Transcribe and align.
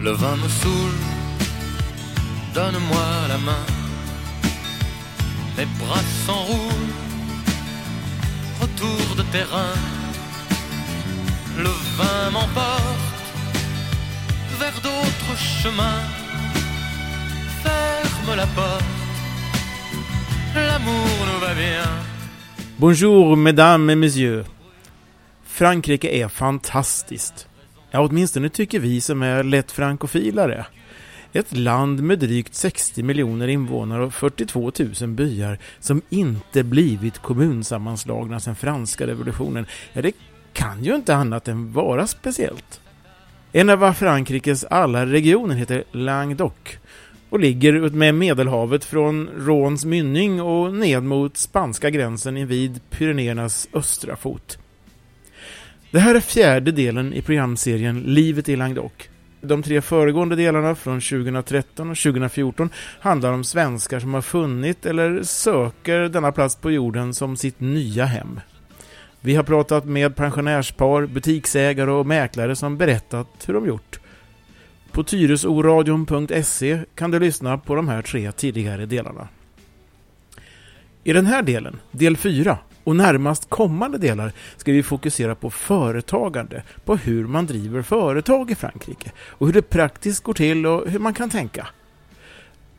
Le 0.00 0.12
vin 0.12 0.36
me 0.36 0.48
saoule, 0.48 1.00
donne-moi 2.54 3.06
la 3.28 3.38
main. 3.38 3.66
Mes 5.56 5.66
bras 5.80 6.04
s'enroulent, 6.24 6.94
retour 8.60 9.16
de 9.16 9.22
terrain. 9.32 9.74
Le 11.56 11.72
vin 11.96 12.30
m'emporte 12.30 13.00
vers 14.60 14.80
d'autres 14.86 15.36
chemins. 15.36 16.04
Ferme 17.64 18.36
la 18.36 18.46
porte, 18.46 18.84
l'amour 20.54 21.16
nous 21.26 21.40
va 21.40 21.54
bien. 21.54 21.90
Bonjour 22.78 23.36
mesdames 23.36 23.90
et 23.90 23.96
messieurs. 23.96 24.44
Frankrike 25.44 26.04
är 26.04 26.28
fantastiskt. 26.28 27.48
Ja, 27.90 28.00
åtminstone 28.00 28.48
tycker 28.48 28.78
vi 28.78 29.00
som 29.00 29.22
är 29.22 29.42
lätt 29.42 29.72
frankofilare. 29.72 30.66
Ett 31.32 31.56
land 31.56 32.02
med 32.02 32.18
drygt 32.18 32.54
60 32.54 33.02
miljoner 33.02 33.48
invånare 33.48 34.04
och 34.04 34.14
42 34.14 34.72
000 35.00 35.08
byar 35.08 35.58
som 35.80 36.02
inte 36.08 36.64
blivit 36.64 37.18
kommunsammanslagna 37.18 38.40
sedan 38.40 38.56
franska 38.56 39.06
revolutionen. 39.06 39.66
Ja, 39.92 40.02
det 40.02 40.12
kan 40.52 40.84
ju 40.84 40.94
inte 40.94 41.14
annat 41.14 41.48
än 41.48 41.72
vara 41.72 42.06
speciellt. 42.06 42.80
En 43.52 43.70
av 43.70 43.92
Frankrikes 43.92 44.64
alla 44.64 45.06
regioner 45.06 45.54
heter 45.54 45.84
Languedoc 45.92 46.52
och 47.30 47.40
ligger 47.40 47.72
utmed 47.72 48.14
Medelhavet 48.14 48.84
från 48.84 49.28
Råns 49.38 49.84
mynning 49.84 50.42
och 50.42 50.74
ned 50.74 51.02
mot 51.02 51.36
spanska 51.36 51.90
gränsen 51.90 52.36
invid 52.36 52.80
Pyrenéernas 52.90 53.68
östra 53.72 54.16
fot. 54.16 54.58
Det 55.90 55.98
här 55.98 56.14
är 56.14 56.20
fjärde 56.20 56.72
delen 56.72 57.12
i 57.12 57.22
programserien 57.22 58.00
Livet 58.00 58.48
i 58.48 58.56
Languedoc. 58.56 58.92
De 59.40 59.62
tre 59.62 59.80
föregående 59.80 60.36
delarna 60.36 60.74
från 60.74 61.00
2013 61.00 61.90
och 61.90 61.96
2014 61.96 62.70
handlar 63.00 63.32
om 63.32 63.44
svenskar 63.44 64.00
som 64.00 64.14
har 64.14 64.22
funnit 64.22 64.86
eller 64.86 65.22
söker 65.22 66.00
denna 66.00 66.32
plats 66.32 66.56
på 66.56 66.70
jorden 66.70 67.14
som 67.14 67.36
sitt 67.36 67.60
nya 67.60 68.04
hem. 68.04 68.40
Vi 69.20 69.34
har 69.34 69.42
pratat 69.42 69.84
med 69.84 70.16
pensionärspar, 70.16 71.06
butiksägare 71.06 71.90
och 71.90 72.06
mäklare 72.06 72.56
som 72.56 72.76
berättat 72.76 73.28
hur 73.46 73.54
de 73.54 73.66
gjort. 73.66 74.00
På 74.92 75.04
tyresoradion.se 75.04 76.80
kan 76.94 77.10
du 77.10 77.18
lyssna 77.18 77.58
på 77.58 77.74
de 77.74 77.88
här 77.88 78.02
tre 78.02 78.32
tidigare 78.32 78.86
delarna. 78.86 79.28
I 81.04 81.12
den 81.12 81.26
här 81.26 81.42
delen, 81.42 81.80
del 81.90 82.16
4, 82.16 82.58
och 82.88 82.96
närmast 82.96 83.50
kommande 83.50 83.98
delar 83.98 84.32
ska 84.56 84.72
vi 84.72 84.82
fokusera 84.82 85.34
på 85.34 85.50
företagande, 85.50 86.62
på 86.84 86.96
hur 86.96 87.26
man 87.26 87.46
driver 87.46 87.82
företag 87.82 88.50
i 88.50 88.54
Frankrike 88.54 89.12
och 89.18 89.46
hur 89.46 89.54
det 89.54 89.62
praktiskt 89.62 90.22
går 90.22 90.34
till 90.34 90.66
och 90.66 90.88
hur 90.90 90.98
man 90.98 91.14
kan 91.14 91.30
tänka. 91.30 91.68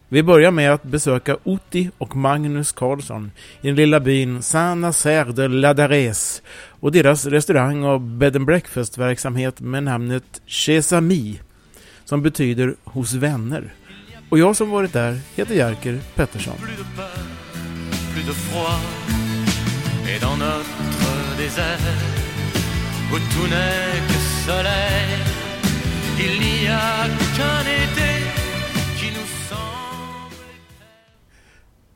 Vi 0.07 0.23
börjar 0.23 0.51
med 0.51 0.73
att 0.73 0.83
besöka 0.83 1.37
Uti 1.43 1.89
och 1.97 2.15
Magnus 2.15 2.71
Karlsson 2.71 3.31
i 3.61 3.67
den 3.67 3.75
lilla 3.75 3.99
byn 3.99 4.41
Saint-Nazaire 4.41 5.31
de 5.31 5.47
Ladares 5.47 6.41
och 6.79 6.91
deras 6.91 7.25
restaurang 7.25 7.83
och 7.83 8.01
bed 8.01 8.35
and 8.35 8.45
breakfast-verksamhet 8.45 9.59
med 9.61 9.83
namnet 9.83 10.41
Chez 10.45 10.93
Amis, 10.93 11.39
som 12.05 12.21
betyder 12.21 12.75
hos 12.83 13.13
vänner. 13.13 13.73
Och 14.29 14.39
jag 14.39 14.55
som 14.55 14.69
varit 14.69 14.93
där 14.93 15.19
heter 15.35 15.55
Jerker 15.55 15.99
Pettersson. 16.15 16.57
Et 20.11 20.19
dans 20.21 20.37
notre 20.37 21.37
désert, 21.37 21.95
où 23.11 23.17
tout 23.31 23.47
n'est 23.53 24.01
que 24.07 24.19
soleil, 24.45 25.09
il 26.25 26.33
n'y 26.39 26.67
a 26.67 27.05
qu'un 27.35 27.65
été 27.83 28.09
qui 28.97 29.07
nous 29.15 29.29
semble. 29.49 30.35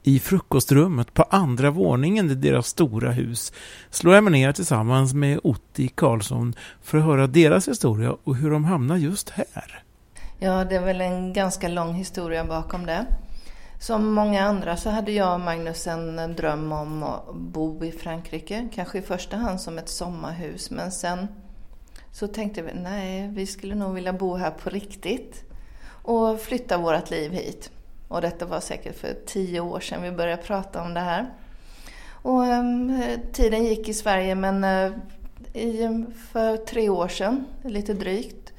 I 0.04 0.20
frukostrummet 0.20 1.14
på 1.14 1.24
andra 1.24 1.70
våningen 1.70 2.32
i 2.32 2.36
deras 2.36 2.68
stora 2.68 3.12
hus 3.12 3.54
slår 3.90 4.16
jag 4.16 4.24
mig 4.24 4.34
ner 4.34 4.52
tillsammans 4.52 5.14
med 5.14 5.40
Otti 5.44 5.88
Karlsson 5.88 6.54
för 6.82 6.98
att 6.98 7.04
höra 7.04 7.28
deras 7.28 7.68
historia 7.68 8.16
och 8.24 8.36
hur 8.36 8.52
de 8.52 8.66
hamnar 8.66 8.98
just 8.98 9.30
här. 9.30 9.84
Ja, 10.40 10.66
det 10.66 10.76
är 10.76 10.86
väl 10.86 11.02
en 11.02 11.34
ganska 11.34 11.68
lång 11.68 11.94
historia 11.94 12.46
bakom 12.46 12.86
det. 12.86 13.06
Som 13.84 14.14
många 14.14 14.44
andra 14.44 14.78
så 14.78 14.90
hade 14.90 15.12
jag 15.12 15.34
och 15.34 15.40
Magnus 15.40 15.88
en 15.88 16.36
dröm 16.36 16.72
om 16.72 17.04
att 17.04 17.36
bo 17.36 17.86
i 17.86 17.92
Frankrike. 17.92 18.70
Kanske 18.74 18.98
i 18.98 19.02
första 19.02 19.38
hand 19.38 19.62
som 19.62 19.78
ett 19.78 19.90
sommarhus, 19.90 20.72
men 20.72 20.92
sen 20.92 21.28
så 22.12 22.28
tänkte 22.28 22.62
vi 22.62 22.74
nej, 22.74 23.28
vi 23.28 23.46
skulle 23.46 23.76
nog 23.76 23.94
vilja 23.94 24.14
bo 24.14 24.36
här 24.36 24.52
på 24.52 24.70
riktigt 24.70 25.44
och 25.86 26.40
flytta 26.40 26.78
vårt 26.78 27.10
liv 27.10 27.32
hit. 27.32 27.72
Och 28.08 28.22
detta 28.22 28.46
var 28.46 28.60
säkert 28.60 28.96
för 28.96 29.16
tio 29.26 29.60
år 29.60 29.80
sedan 29.80 30.02
vi 30.02 30.12
började 30.12 30.44
prata 30.44 30.82
om 30.82 30.94
det 30.94 31.00
här. 31.00 31.34
Och 32.10 32.46
ehm, 32.46 33.04
tiden 33.32 33.64
gick 33.64 33.90
i 33.90 33.94
Sverige, 33.94 34.36
men 34.36 34.64
eh, 34.64 34.92
i, 35.54 36.06
för 36.32 36.58
tre 36.58 36.90
år 36.90 37.08
sedan, 37.08 37.46
lite 37.64 37.94
drygt, 37.94 38.54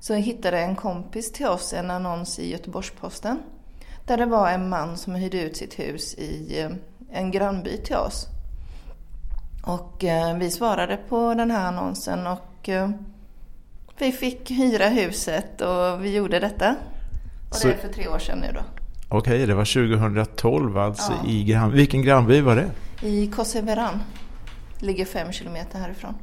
så 0.00 0.14
hittade 0.14 0.58
en 0.58 0.76
kompis 0.76 1.32
till 1.32 1.46
oss 1.46 1.72
en 1.72 1.90
annons 1.90 2.38
i 2.38 2.50
Göteborgs-Posten 2.50 3.38
där 4.08 4.16
det 4.16 4.26
var 4.26 4.50
en 4.50 4.68
man 4.68 4.96
som 4.96 5.14
hyrde 5.14 5.42
ut 5.42 5.56
sitt 5.56 5.78
hus 5.78 6.14
i 6.14 6.60
eh, 6.60 6.70
en 7.12 7.30
grannby 7.30 7.76
till 7.76 7.96
oss. 7.96 8.26
Och 9.62 10.04
eh, 10.04 10.36
vi 10.36 10.50
svarade 10.50 10.96
på 10.96 11.34
den 11.34 11.50
här 11.50 11.68
annonsen 11.68 12.26
och 12.26 12.68
eh, 12.68 12.90
vi 13.98 14.12
fick 14.12 14.50
hyra 14.50 14.88
huset 14.88 15.60
och 15.60 16.04
vi 16.04 16.16
gjorde 16.16 16.40
detta. 16.40 16.76
Och 17.50 17.56
det 17.62 17.68
är 17.72 17.76
för 17.76 17.88
tre 17.88 18.08
år 18.08 18.18
sedan 18.18 18.38
nu 18.38 18.52
då. 18.54 18.60
Okej, 19.08 19.46
det 19.46 19.54
var 19.54 19.64
2012 19.64 20.78
alltså 20.78 21.12
Ja. 21.24 21.30
i 21.30 21.44
Gran... 21.44 21.72
Vilken 21.72 22.02
grannby 22.02 22.40
var 22.40 22.56
det? 22.56 22.70
I 23.06 23.26
Kosseveran. 23.26 24.00
Ligger 24.78 25.04
fem 25.04 25.32
kilometer 25.32 25.78
härifrån. 25.78 26.14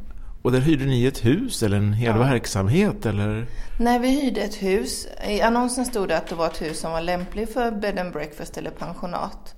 Och 0.45 0.51
där 0.51 0.59
hyrde 0.59 0.85
ni 0.85 1.05
ett 1.05 1.25
hus 1.25 1.63
eller 1.63 1.77
en 1.77 1.93
hel 1.93 2.15
Ja. 2.15 2.23
verksamhet 2.23 3.05
eller? 3.05 3.45
När 3.79 3.99
vi 3.99 4.09
hyrde 4.09 4.41
ett 4.41 4.55
hus, 4.55 5.07
i 5.27 5.41
annonsen 5.41 5.85
stod 5.85 6.07
det 6.07 6.17
att 6.17 6.27
det 6.27 6.35
var 6.35 6.47
ett 6.47 6.61
hus 6.61 6.79
som 6.79 6.91
var 6.91 7.01
lämpligt 7.01 7.53
för 7.53 7.71
bed 7.71 7.99
and 7.99 8.13
breakfast 8.13 8.57
eller 8.57 8.71
pensionat. 8.71 9.55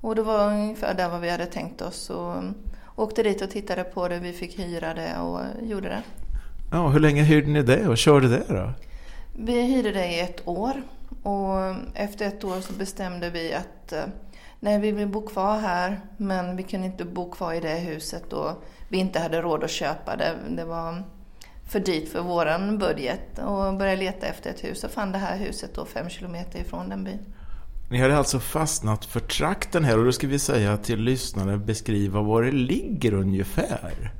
Och 0.00 0.14
det 0.14 0.22
var 0.22 0.46
ungefär 0.46 0.94
där 0.94 1.08
vad 1.08 1.20
vi 1.20 1.30
hade 1.30 1.46
tänkt 1.46 1.82
oss. 1.82 2.10
Och 2.10 2.36
um, 2.36 2.54
åkte 2.96 3.22
dit 3.22 3.42
och 3.42 3.50
tittade 3.50 3.84
på 3.84 4.08
det, 4.08 4.18
vi 4.18 4.32
fick 4.32 4.58
hyra 4.58 4.94
det 4.94 5.18
och 5.18 5.40
gjorde 5.62 5.88
det. 5.88 6.02
Ja, 6.72 6.88
hur 6.88 7.00
länge 7.00 7.22
hyrde 7.22 7.48
ni 7.48 7.62
det 7.62 7.88
och 7.88 7.98
körde 7.98 8.28
det 8.28 8.44
då? 8.48 8.72
Vi 9.38 9.62
hyrde 9.62 9.92
det 9.92 10.06
i 10.06 10.20
ett 10.20 10.48
år 10.48 10.82
och 11.22 11.74
efter 11.94 12.26
ett 12.26 12.44
år 12.44 12.60
så 12.60 12.72
bestämde 12.72 13.30
vi 13.30 13.54
att 13.54 13.92
eh, 13.92 14.04
nej, 14.60 14.80
vi 14.80 14.92
vill 14.92 15.08
bo 15.08 15.26
kvar 15.26 15.58
här 15.58 16.00
men 16.16 16.56
vi 16.56 16.62
kunde 16.62 16.86
inte 16.86 17.04
bo 17.04 17.30
kvar 17.30 17.52
i 17.52 17.60
det 17.60 17.74
huset 17.74 18.24
då 18.30 18.56
vi 18.90 18.98
inte 18.98 19.18
hade 19.18 19.42
råd 19.42 19.64
att 19.64 19.70
köpa 19.70 20.16
det. 20.16 20.34
Det 20.50 20.64
var 20.64 21.02
för 21.68 21.80
dyrt 21.80 22.08
för 22.08 22.22
våran 22.22 22.78
budget 22.78 23.38
och 23.38 23.76
började 23.76 23.96
leta 23.96 24.26
efter 24.26 24.50
ett 24.50 24.64
hus 24.64 24.84
och 24.84 24.90
fann 24.90 25.12
det 25.12 25.18
här 25.18 25.38
huset 25.38 25.74
då 25.74 25.84
fem 25.84 26.08
kilometer 26.08 26.58
ifrån 26.58 26.88
den 26.88 27.04
byn. 27.04 27.18
Ni 27.90 27.98
hade 27.98 28.16
alltså 28.16 28.38
fastnat 28.40 29.04
för 29.04 29.20
trakten 29.20 29.84
här 29.84 29.98
och 29.98 30.04
då 30.04 30.12
ska 30.12 30.26
vi 30.26 30.38
säga 30.38 30.76
till 30.76 31.00
lyssnarna 31.00 31.56
beskriva 31.56 32.22
var 32.22 32.42
det 32.42 32.52
ligger 32.52 33.14
ungefär. 33.14 34.12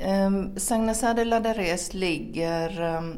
Um, 0.00 0.58
Saint-Nazaire 0.58 1.14
de 1.14 1.24
Ladares 1.24 1.94
ligger 1.94 2.80
ehm, 2.80 3.16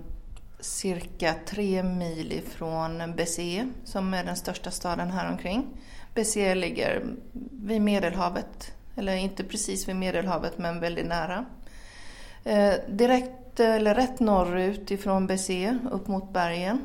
cirka 0.60 1.34
tre 1.48 1.82
mil 1.82 2.32
ifrån 2.32 3.02
Béziers 3.16 3.66
som 3.84 4.14
är 4.14 4.24
den 4.24 4.36
största 4.36 4.70
staden 4.70 5.10
här 5.10 5.32
omkring. 5.32 5.66
Béziers 6.14 6.56
ligger 6.56 7.02
vid 7.50 7.82
Medelhavet, 7.82 8.72
eller 8.96 9.16
inte 9.16 9.44
precis 9.44 9.88
vid 9.88 9.96
Medelhavet 9.96 10.58
men 10.58 10.80
väldigt 10.80 11.06
nära. 11.06 11.44
Eh, 12.44 12.72
direkt, 12.88 13.60
eller 13.60 13.94
rätt 13.94 14.20
norrut 14.20 14.90
ifrån 14.90 15.26
Béziers 15.26 15.76
upp 15.90 16.06
mot 16.08 16.32
bergen. 16.32 16.80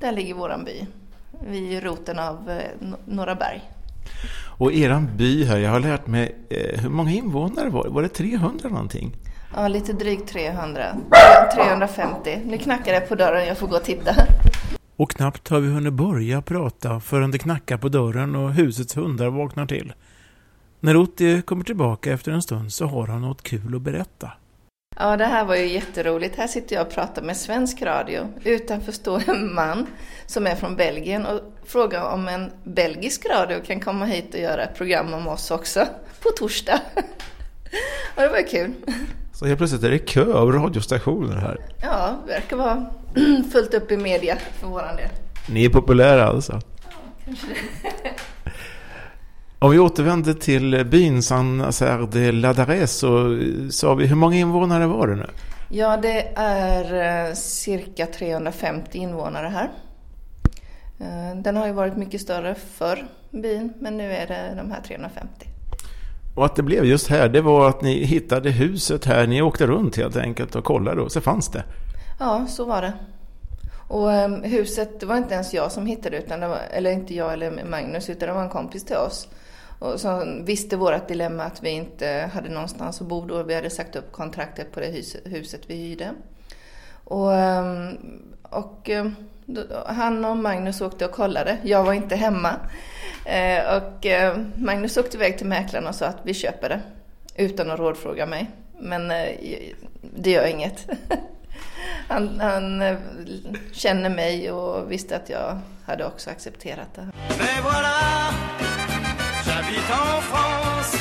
Där 0.00 0.12
ligger 0.12 0.34
våran 0.34 0.64
by, 0.64 0.86
vid 1.48 1.82
roten 1.82 2.18
av 2.18 2.50
eh, 2.50 2.84
no- 2.86 2.96
några 3.06 3.34
berg. 3.34 3.62
Och 4.58 4.72
eran 4.72 5.16
by 5.16 5.44
här, 5.44 5.58
jag 5.58 5.70
har 5.70 5.80
lärt 5.80 6.06
mig, 6.06 6.34
eh, 6.50 6.80
hur 6.80 6.88
många 6.88 7.10
invånare 7.10 7.68
var 7.70 7.84
det? 7.84 7.90
Var 7.90 8.02
det 8.02 8.08
300 8.08 8.68
någonting? 8.68 9.16
Ja, 9.56 9.68
lite 9.68 9.92
drygt 9.92 10.28
300. 10.28 10.96
350. 11.54 12.40
Nu 12.44 12.58
knackar 12.58 12.92
det 12.92 13.00
på 13.00 13.14
dörren, 13.14 13.46
jag 13.46 13.58
får 13.58 13.66
gå 13.66 13.76
och 13.76 13.84
titta. 13.84 14.14
Och 14.96 15.10
knappt 15.10 15.48
har 15.48 15.60
vi 15.60 15.68
hunnit 15.68 15.92
börja 15.92 16.42
prata 16.42 17.00
förrän 17.00 17.30
det 17.30 17.38
knackar 17.38 17.76
på 17.76 17.88
dörren 17.88 18.36
och 18.36 18.52
husets 18.52 18.96
hundar 18.96 19.28
vaknar 19.30 19.66
till. 19.66 19.92
När 20.84 20.96
Otti 20.96 21.42
kommer 21.42 21.64
tillbaka 21.64 22.12
efter 22.12 22.32
en 22.32 22.42
stund 22.42 22.72
så 22.72 22.86
har 22.86 23.06
han 23.06 23.20
något 23.20 23.42
kul 23.42 23.74
att 23.76 23.82
berätta. 23.82 24.30
Ja, 24.96 25.16
det 25.16 25.24
här 25.24 25.44
var 25.44 25.56
ju 25.56 25.66
jätteroligt. 25.66 26.36
Här 26.36 26.46
sitter 26.46 26.76
jag 26.76 26.86
och 26.86 26.92
pratar 26.92 27.22
med 27.22 27.36
svensk 27.36 27.82
radio. 27.82 28.28
Utanför 28.44 28.92
står 28.92 29.30
en 29.30 29.54
man 29.54 29.86
som 30.26 30.46
är 30.46 30.54
från 30.54 30.76
Belgien 30.76 31.26
och 31.26 31.40
frågar 31.66 32.12
om 32.12 32.28
en 32.28 32.50
belgisk 32.64 33.26
radio 33.26 33.60
kan 33.60 33.80
komma 33.80 34.04
hit 34.04 34.34
och 34.34 34.40
göra 34.40 34.62
ett 34.62 34.76
program 34.76 35.14
om 35.14 35.28
oss 35.28 35.50
också 35.50 35.86
på 36.22 36.28
torsdag. 36.38 36.80
Och 38.16 38.22
det 38.22 38.28
var 38.28 38.38
ju 38.38 38.44
kul. 38.44 38.72
Så 39.32 39.38
Så 39.38 39.46
helt 39.46 39.58
plötsligt 39.58 39.82
är 39.82 39.90
det 39.90 39.98
kö 39.98 40.32
av 40.32 40.52
radiostationer 40.52 41.36
här. 41.36 41.58
Ja, 41.82 42.16
det 42.26 42.32
verkar 42.32 42.56
vara 42.56 42.86
fullt 43.52 43.74
upp 43.74 43.92
i 43.92 43.96
media 43.96 44.36
för 44.60 44.66
våran 44.66 44.96
del. 44.96 45.08
Ni 45.48 45.64
är 45.64 45.70
populära 45.70 46.26
alltså? 46.26 46.52
Ja, 46.52 46.90
kanske 47.24 47.46
det. 47.46 48.10
Om 49.64 49.70
vi 49.70 49.78
återvänder 49.78 50.34
till 50.34 50.86
byn 50.86 51.22
San 51.22 51.58
Nazaire 51.58 52.06
de 52.06 52.32
Ladares 52.32 52.92
så 52.92 53.38
sa 53.70 53.94
vi, 53.94 54.06
hur 54.06 54.16
många 54.16 54.36
invånare 54.36 54.86
var 54.86 55.06
det 55.06 55.16
nu? 55.16 55.26
Ja, 55.70 55.96
det 55.96 56.28
är 56.36 57.26
eh, 57.28 57.34
cirka 57.34 58.06
350 58.06 58.98
invånare 58.98 59.46
här. 59.46 59.70
Eh, 61.00 61.36
Den 61.42 61.56
har 61.56 61.66
ju 61.66 61.72
varit 61.72 61.96
mycket 61.96 62.20
större 62.20 62.54
förr, 62.54 63.06
byn, 63.30 63.72
men 63.80 63.96
nu 63.96 64.12
är 64.12 64.26
det 64.26 64.54
de 64.56 64.70
här 64.70 64.80
350. 64.80 65.46
Och 66.34 66.44
att 66.44 66.56
det 66.56 66.62
blev 66.62 66.84
just 66.84 67.08
här, 67.08 67.28
det 67.28 67.40
var 67.40 67.68
att 67.68 67.82
ni 67.82 68.04
hittade 68.04 68.50
huset 68.50 69.04
här. 69.04 69.26
Ni 69.26 69.42
åkte 69.42 69.66
runt 69.66 69.96
helt 69.96 70.16
enkelt 70.16 70.54
och 70.54 70.64
kollade 70.64 71.00
och 71.02 71.12
så 71.12 71.20
fanns 71.20 71.48
det. 71.48 71.64
Ja, 72.18 72.46
så 72.48 72.64
var 72.64 72.82
det. 72.82 72.92
Och 73.88 74.12
eh, 74.12 74.28
huset, 74.30 75.00
det 75.00 75.06
var 75.06 75.16
inte 75.16 75.34
ens 75.34 75.54
jag 75.54 75.72
som 75.72 75.86
hittade 75.86 76.18
utan 76.18 76.40
det 76.40 76.48
var, 76.48 76.60
eller 76.70 76.90
inte 76.90 77.14
jag 77.14 77.32
eller 77.32 77.64
Magnus, 77.70 78.10
utan 78.10 78.28
det 78.28 78.34
var 78.34 78.42
en 78.42 78.48
kompis 78.48 78.84
till 78.84 78.96
oss. 78.96 79.28
Och 79.78 80.00
som 80.00 80.44
visste 80.44 80.76
vårt 80.76 81.08
dilemma 81.08 81.42
att 81.42 81.62
vi 81.62 81.70
inte 81.70 82.30
hade 82.34 82.48
någonstans 82.48 83.00
att 83.00 83.06
bo 83.06 83.26
då. 83.26 83.42
Vi 83.42 83.54
hade 83.54 83.70
sagt 83.70 83.96
upp 83.96 84.12
kontraktet 84.12 84.72
på 84.72 84.80
det 84.80 85.04
huset 85.24 85.60
vi 85.66 85.74
hyrde. 85.74 86.10
Och, 87.04 87.34
ehm, 87.34 87.98
och 88.42 88.90
ehm, 88.90 89.14
han 89.86 90.24
och 90.24 90.36
Magnus 90.36 90.80
åkte 90.80 91.04
och 91.04 91.12
kollade. 91.12 91.58
Jag 91.62 91.84
var 91.84 91.92
inte 91.92 92.16
hemma. 92.16 92.56
Eh, 93.26 93.76
och 93.76 94.06
ehm, 94.06 94.52
Magnus 94.56 94.96
åkte 94.96 95.16
iväg 95.16 95.38
till 95.38 95.46
mäklaren 95.46 95.86
och 95.86 95.94
sa 95.94 96.06
att 96.06 96.20
vi 96.22 96.34
köper 96.34 96.68
det. 96.68 96.80
Utan 97.36 97.70
att 97.70 97.78
rådfråga 97.78 98.26
mig. 98.26 98.50
Men 98.78 99.10
eh, 99.10 99.28
det 100.16 100.30
gör 100.30 100.46
inget. 100.46 100.86
Han, 102.08 102.40
han 102.40 102.82
eh, 102.82 102.96
känner 103.72 104.10
mig 104.10 104.50
och 104.50 104.92
visste 104.92 105.16
att 105.16 105.28
jag 105.30 105.58
hade 105.84 106.06
också 106.06 106.30
accepterat 106.30 106.94
det. 106.94 107.08
J'habite 109.74 109.90
en 109.90 110.20
France. 110.20 110.94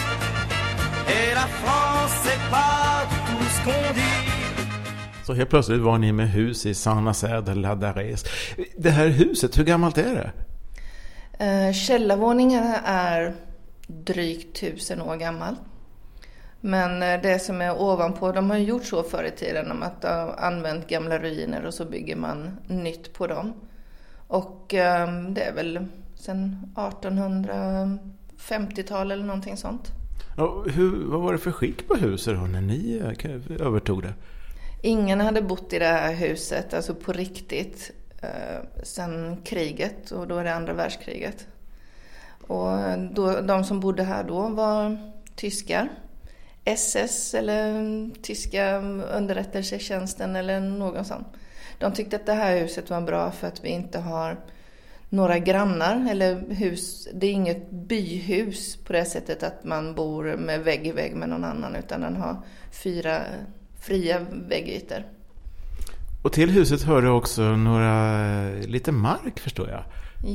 Et 1.07 1.35
la 1.35 1.47
France, 1.47 2.11
c'est 2.23 2.49
pas 2.51 3.05
du 3.09 3.17
tout 3.27 3.43
ce 3.43 3.63
qu'on 3.65 3.93
dit. 3.93 5.25
Så 5.25 5.33
helt 5.33 5.49
plötsligt 5.49 5.81
var 5.81 5.97
ni 5.97 6.11
med 6.11 6.29
hus 6.29 6.65
i 6.65 6.73
San 6.73 7.13
de 7.45 7.53
Ladares. 7.53 8.25
Det 8.77 8.89
här 8.89 9.07
huset, 9.07 9.57
hur 9.57 9.63
gammalt 9.63 9.97
är 9.97 10.15
det? 10.15 10.31
Eh, 11.45 11.73
Källarvåningen 11.73 12.63
är 12.85 13.33
drygt 13.87 14.59
tusen 14.59 15.01
år 15.01 15.15
gammal. 15.15 15.55
Men 16.61 17.03
eh, 17.03 17.21
det 17.21 17.39
som 17.39 17.61
är 17.61 17.81
ovanpå, 17.81 18.31
de 18.31 18.49
har 18.49 18.57
ju 18.57 18.63
gjort 18.63 18.85
så 18.85 19.03
förr 19.03 19.23
i 19.23 19.31
tiden 19.31 19.71
om 19.71 19.83
att 19.83 20.01
de 20.01 20.07
har 20.07 20.35
använt 20.37 20.87
gamla 20.87 21.19
ruiner 21.19 21.65
och 21.65 21.73
så 21.73 21.85
bygger 21.85 22.15
man 22.15 22.57
nytt 22.67 23.13
på 23.13 23.27
dem. 23.27 23.53
Och 24.27 24.73
eh, 24.73 25.21
det 25.29 25.41
är 25.41 25.53
väl 25.53 25.87
sedan 26.15 26.73
1850-tal 28.49 29.11
eller 29.11 29.25
någonting 29.25 29.57
sånt. 29.57 29.91
Och 30.37 30.69
hur, 30.71 31.05
vad 31.05 31.21
var 31.21 31.31
det 31.31 31.39
för 31.39 31.51
skick 31.51 31.87
på 31.87 31.95
huset 31.95 32.35
då 32.35 32.41
när 32.41 32.61
ni 32.61 32.97
eh, 32.97 33.67
övertog 33.67 34.03
det? 34.03 34.13
Ingen 34.81 35.21
hade 35.21 35.41
bott 35.41 35.73
i 35.73 35.79
det 35.79 35.85
här 35.85 36.13
huset, 36.13 36.73
alltså 36.73 36.95
på 36.95 37.13
riktigt, 37.13 37.91
eh, 38.21 38.83
sedan 38.83 39.37
kriget 39.43 40.11
och 40.11 40.27
då 40.27 40.37
är 40.37 40.43
det 40.43 40.53
andra 40.53 40.73
världskriget. 40.73 41.47
Och 42.47 42.69
då, 43.11 43.41
de 43.41 43.63
som 43.63 43.79
bodde 43.79 44.03
här 44.03 44.23
då 44.23 44.47
var 44.47 45.11
tyskar. 45.35 45.89
SS 46.65 47.33
eller 47.33 48.09
tyska 48.21 48.77
underrättelsetjänsten 49.13 50.35
eller 50.35 50.59
någon 50.59 51.05
sån. 51.05 51.25
De 51.77 51.93
tyckte 51.93 52.15
att 52.15 52.25
det 52.25 52.33
här 52.33 52.59
huset 52.59 52.89
var 52.89 53.01
bra 53.01 53.31
för 53.31 53.47
att 53.47 53.63
vi 53.63 53.69
inte 53.69 53.99
har 53.99 54.37
några 55.13 55.39
grannar 55.39 56.11
eller 56.11 56.43
hus. 56.49 57.07
Det 57.13 57.27
är 57.27 57.31
inget 57.31 57.71
byhus 57.71 58.75
på 58.75 58.93
det 58.93 59.05
sättet 59.05 59.43
att 59.43 59.63
man 59.63 59.95
bor 59.95 60.35
med 60.37 60.63
vägg 60.63 60.87
i 60.87 60.91
vägg 60.91 61.15
med 61.15 61.29
någon 61.29 61.43
annan 61.43 61.75
utan 61.75 62.01
den 62.01 62.15
har 62.15 62.37
fyra 62.83 63.19
fria 63.79 64.19
väggytor. 64.49 65.03
Och 66.23 66.33
till 66.33 66.49
huset 66.49 66.81
hörde 66.81 67.09
också 67.09 67.41
några, 67.41 68.49
lite 68.49 68.91
mark 68.91 69.39
förstår 69.39 69.69
jag. 69.69 69.83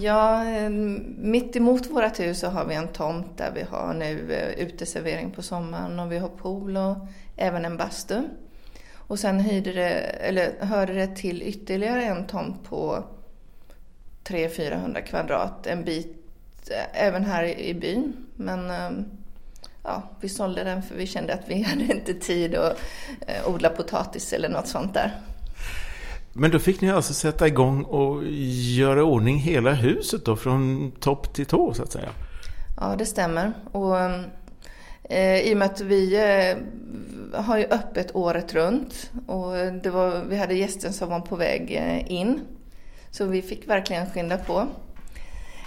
Ja, 0.03 0.45
eh, 0.49 0.71
mitt 1.19 1.57
emot 1.57 1.87
vårt 1.87 2.21
hus 2.21 2.41
så 2.41 2.49
har 2.49 2.65
vi 2.65 2.75
en 2.75 2.89
tomt 2.89 3.39
där 3.39 3.53
vi 3.55 3.63
har 3.63 3.95
nu 3.95 4.33
eh, 4.33 4.67
uteservering 4.67 5.31
på 5.31 5.43
sommaren 5.43 6.01
och 6.01 6.13
vi 6.13 6.19
har 6.19 6.29
pool 6.29 6.77
och 6.77 6.97
även 7.37 7.65
en 7.65 7.77
bastu. 7.77 8.23
Och 8.95 9.19
sen 9.19 9.41
hyrde 9.41 9.73
det, 9.73 9.91
eller 10.01 10.65
hörde 10.65 10.93
det 10.93 11.17
till 11.17 11.43
ytterligare 11.43 12.05
en 12.05 12.27
tomt 12.27 12.65
på 12.65 13.05
300-400 14.25 15.01
kvadrat, 15.01 15.67
en 15.67 15.85
bit 15.85 16.17
eh, 16.71 17.07
även 17.07 17.25
här 17.25 17.45
i 17.45 17.75
byn. 17.75 18.13
Men 18.37 18.73
ja, 19.83 20.03
vi 20.21 20.29
sålde 20.29 20.65
den 20.65 20.83
för 20.83 20.95
vi 20.95 21.07
kände 21.07 21.35
att 21.35 21.45
vi 21.47 21.63
hade 21.69 21.83
inte 21.83 22.15
tid 22.15 22.55
att 22.55 22.79
odla 23.47 23.69
potatis 23.69 24.33
eller 24.33 24.49
något 24.49 24.69
sånt 24.69 24.95
där. 24.95 25.21
Men 26.33 26.51
då 26.51 26.59
fick 26.59 26.81
ni 26.81 26.91
alltså 26.91 27.15
sätta 27.15 27.47
igång 27.47 27.83
och 27.83 28.25
göra 28.77 29.05
ordning 29.05 29.39
hela 29.39 29.73
huset 29.73 30.25
då 30.25 30.37
från 30.37 30.93
topp 31.01 31.35
till 31.35 31.47
tå 31.47 31.75
så 31.75 31.83
att 31.83 31.93
säga? 31.93 32.09
Ja, 32.81 32.97
det 32.99 33.07
stämmer. 33.07 33.53
Och 33.73 33.97
eh, 35.03 35.41
i 35.41 35.55
och 35.55 35.59
med 35.59 35.67
att 35.67 35.81
vi 35.81 36.15
eh, 36.17 36.57
har 37.43 37.59
ju 37.59 37.65
öppet 37.65 38.17
året 38.17 38.55
runt 38.55 39.11
och 39.27 39.53
det 39.83 39.91
var, 39.91 40.25
vi 40.29 40.37
hade 40.37 40.55
gäster 40.55 40.91
som 40.91 41.09
var 41.09 41.21
på 41.21 41.37
väg 41.37 41.75
eh, 41.75 42.13
in. 42.13 42.41
Så 43.11 43.25
vi 43.25 43.43
fick 43.43 43.69
verkligen 43.69 44.11
skynda 44.11 44.39
på. 44.39 44.67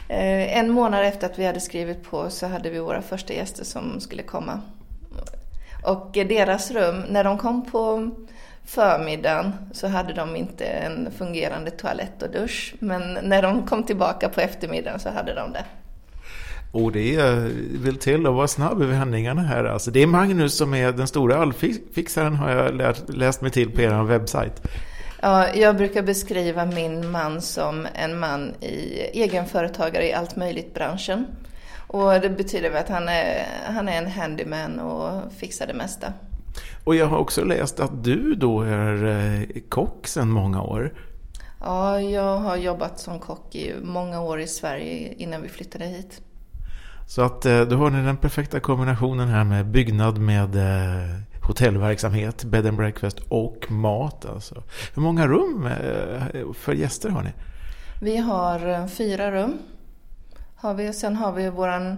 Eh, 0.08 0.58
en 0.58 0.72
månad 0.72 1.06
efter 1.06 1.28
att 1.28 1.40
vi 1.40 1.46
hade 1.46 1.60
skrivit 1.60 2.04
på 2.04 2.30
så 2.30 2.48
hade 2.48 2.70
vi 2.70 2.80
våra 2.80 3.02
första 3.02 3.34
gäster 3.34 3.64
som 3.64 4.00
skulle 4.00 4.24
komma. 4.24 4.62
Och 5.84 6.10
deras 6.14 6.72
rum, 6.72 7.04
när 7.10 7.24
de 7.24 7.38
kom 7.38 7.72
på 7.72 8.12
förmiddagen 8.66 9.52
så 9.72 9.88
hade 9.88 10.14
de 10.14 10.36
inte 10.36 10.66
en 10.66 11.12
fungerande 11.18 11.72
toalett 11.72 12.22
och 12.24 12.32
dusch. 12.32 12.76
Men 12.80 13.18
när 13.24 13.42
de 13.42 13.66
kom 13.68 13.84
tillbaka 13.84 14.30
på 14.30 14.42
eftermiddagen 14.42 15.00
så 15.00 15.10
hade 15.10 15.34
de 15.34 15.52
det. 15.54 15.66
Och 16.72 16.92
det 16.92 17.16
eh, 17.16 17.36
vill 17.82 17.98
till 17.98 18.28
att 18.28 18.34
vara 18.34 18.48
snabb 18.48 18.84
i 18.84 18.86
vändningarna 18.86 19.42
här. 19.42 19.64
Alltså, 19.64 19.92
det 19.92 20.02
är 20.02 20.08
Magnus 20.08 20.58
som 20.58 20.74
är 20.74 20.92
den 20.92 21.08
stora 21.08 21.38
allfixaren 21.38 22.36
har 22.36 22.52
jag 22.52 22.76
lärt, 22.76 23.10
läst 23.10 23.42
mig 23.42 23.52
till 23.52 23.72
på 23.72 23.82
er 23.82 24.04
webbsajt. 24.04 24.62
Ja, 25.24 25.54
jag 25.56 25.78
brukar 25.78 26.04
beskriva 26.04 26.66
min 26.66 27.12
man 27.12 27.42
som 27.42 27.88
en 27.94 28.20
man 28.20 28.54
i 28.60 29.00
egenföretagare 29.14 30.08
i 30.08 30.14
allt 30.14 30.36
möjligt 30.36 30.74
branschen. 30.74 31.26
Och 31.88 32.12
det 32.12 32.30
betyder 32.30 32.76
att 32.76 32.90
han 32.90 33.10
är, 33.10 33.48
han 33.66 33.90
är 33.90 33.98
en 33.98 34.12
handyman 34.12 34.80
och 34.80 35.34
fixar 35.34 35.68
det 35.68 35.74
mesta. 35.74 36.14
Och 36.84 36.96
jag 36.96 37.06
har 37.06 37.18
också 37.18 37.44
läst 37.44 37.80
att 37.80 38.04
du 38.04 38.36
då 38.36 38.62
är 38.62 39.06
eh, 39.06 39.62
kock 39.70 40.08
sedan 40.08 40.30
många 40.30 40.62
år. 40.62 40.94
Ja, 41.60 42.02
jag 42.02 42.38
har 42.38 42.58
jobbat 42.58 43.00
som 43.00 43.20
kock 43.20 43.56
i 43.56 43.74
många 43.84 44.22
år 44.22 44.40
i 44.40 44.48
Sverige 44.48 45.14
innan 45.14 45.42
vi 45.42 45.50
flyttade 45.50 45.86
hit. 45.86 46.22
Så 47.08 47.22
att 47.22 47.46
eh, 47.46 47.62
då 47.62 47.76
har 47.76 47.90
ni 47.90 48.06
den 48.06 48.18
perfekta 48.18 48.60
kombinationen 48.60 49.28
här 49.28 49.44
med 49.44 49.66
byggnad 49.66 50.18
med 50.18 50.56
eh, 50.56 51.31
hotellverksamhet, 51.52 52.44
bed 52.44 52.66
and 52.66 52.78
breakfast 52.78 53.20
och 53.30 53.72
mat. 53.72 54.26
Alltså. 54.26 54.64
Hur 54.96 55.02
många 55.02 55.28
rum 55.28 55.66
eh, 55.66 56.54
för 56.54 56.74
gäster 56.74 57.10
har 57.10 57.24
ni? 57.24 57.30
Vi 58.02 58.18
har 58.18 58.68
eh, 58.68 58.88
fyra 58.88 59.32
rum. 59.32 59.58
Har 60.56 60.74
vi. 60.74 60.94
Sen 60.94 61.16
har 61.16 61.32
vi 61.32 61.50
vår 61.50 61.98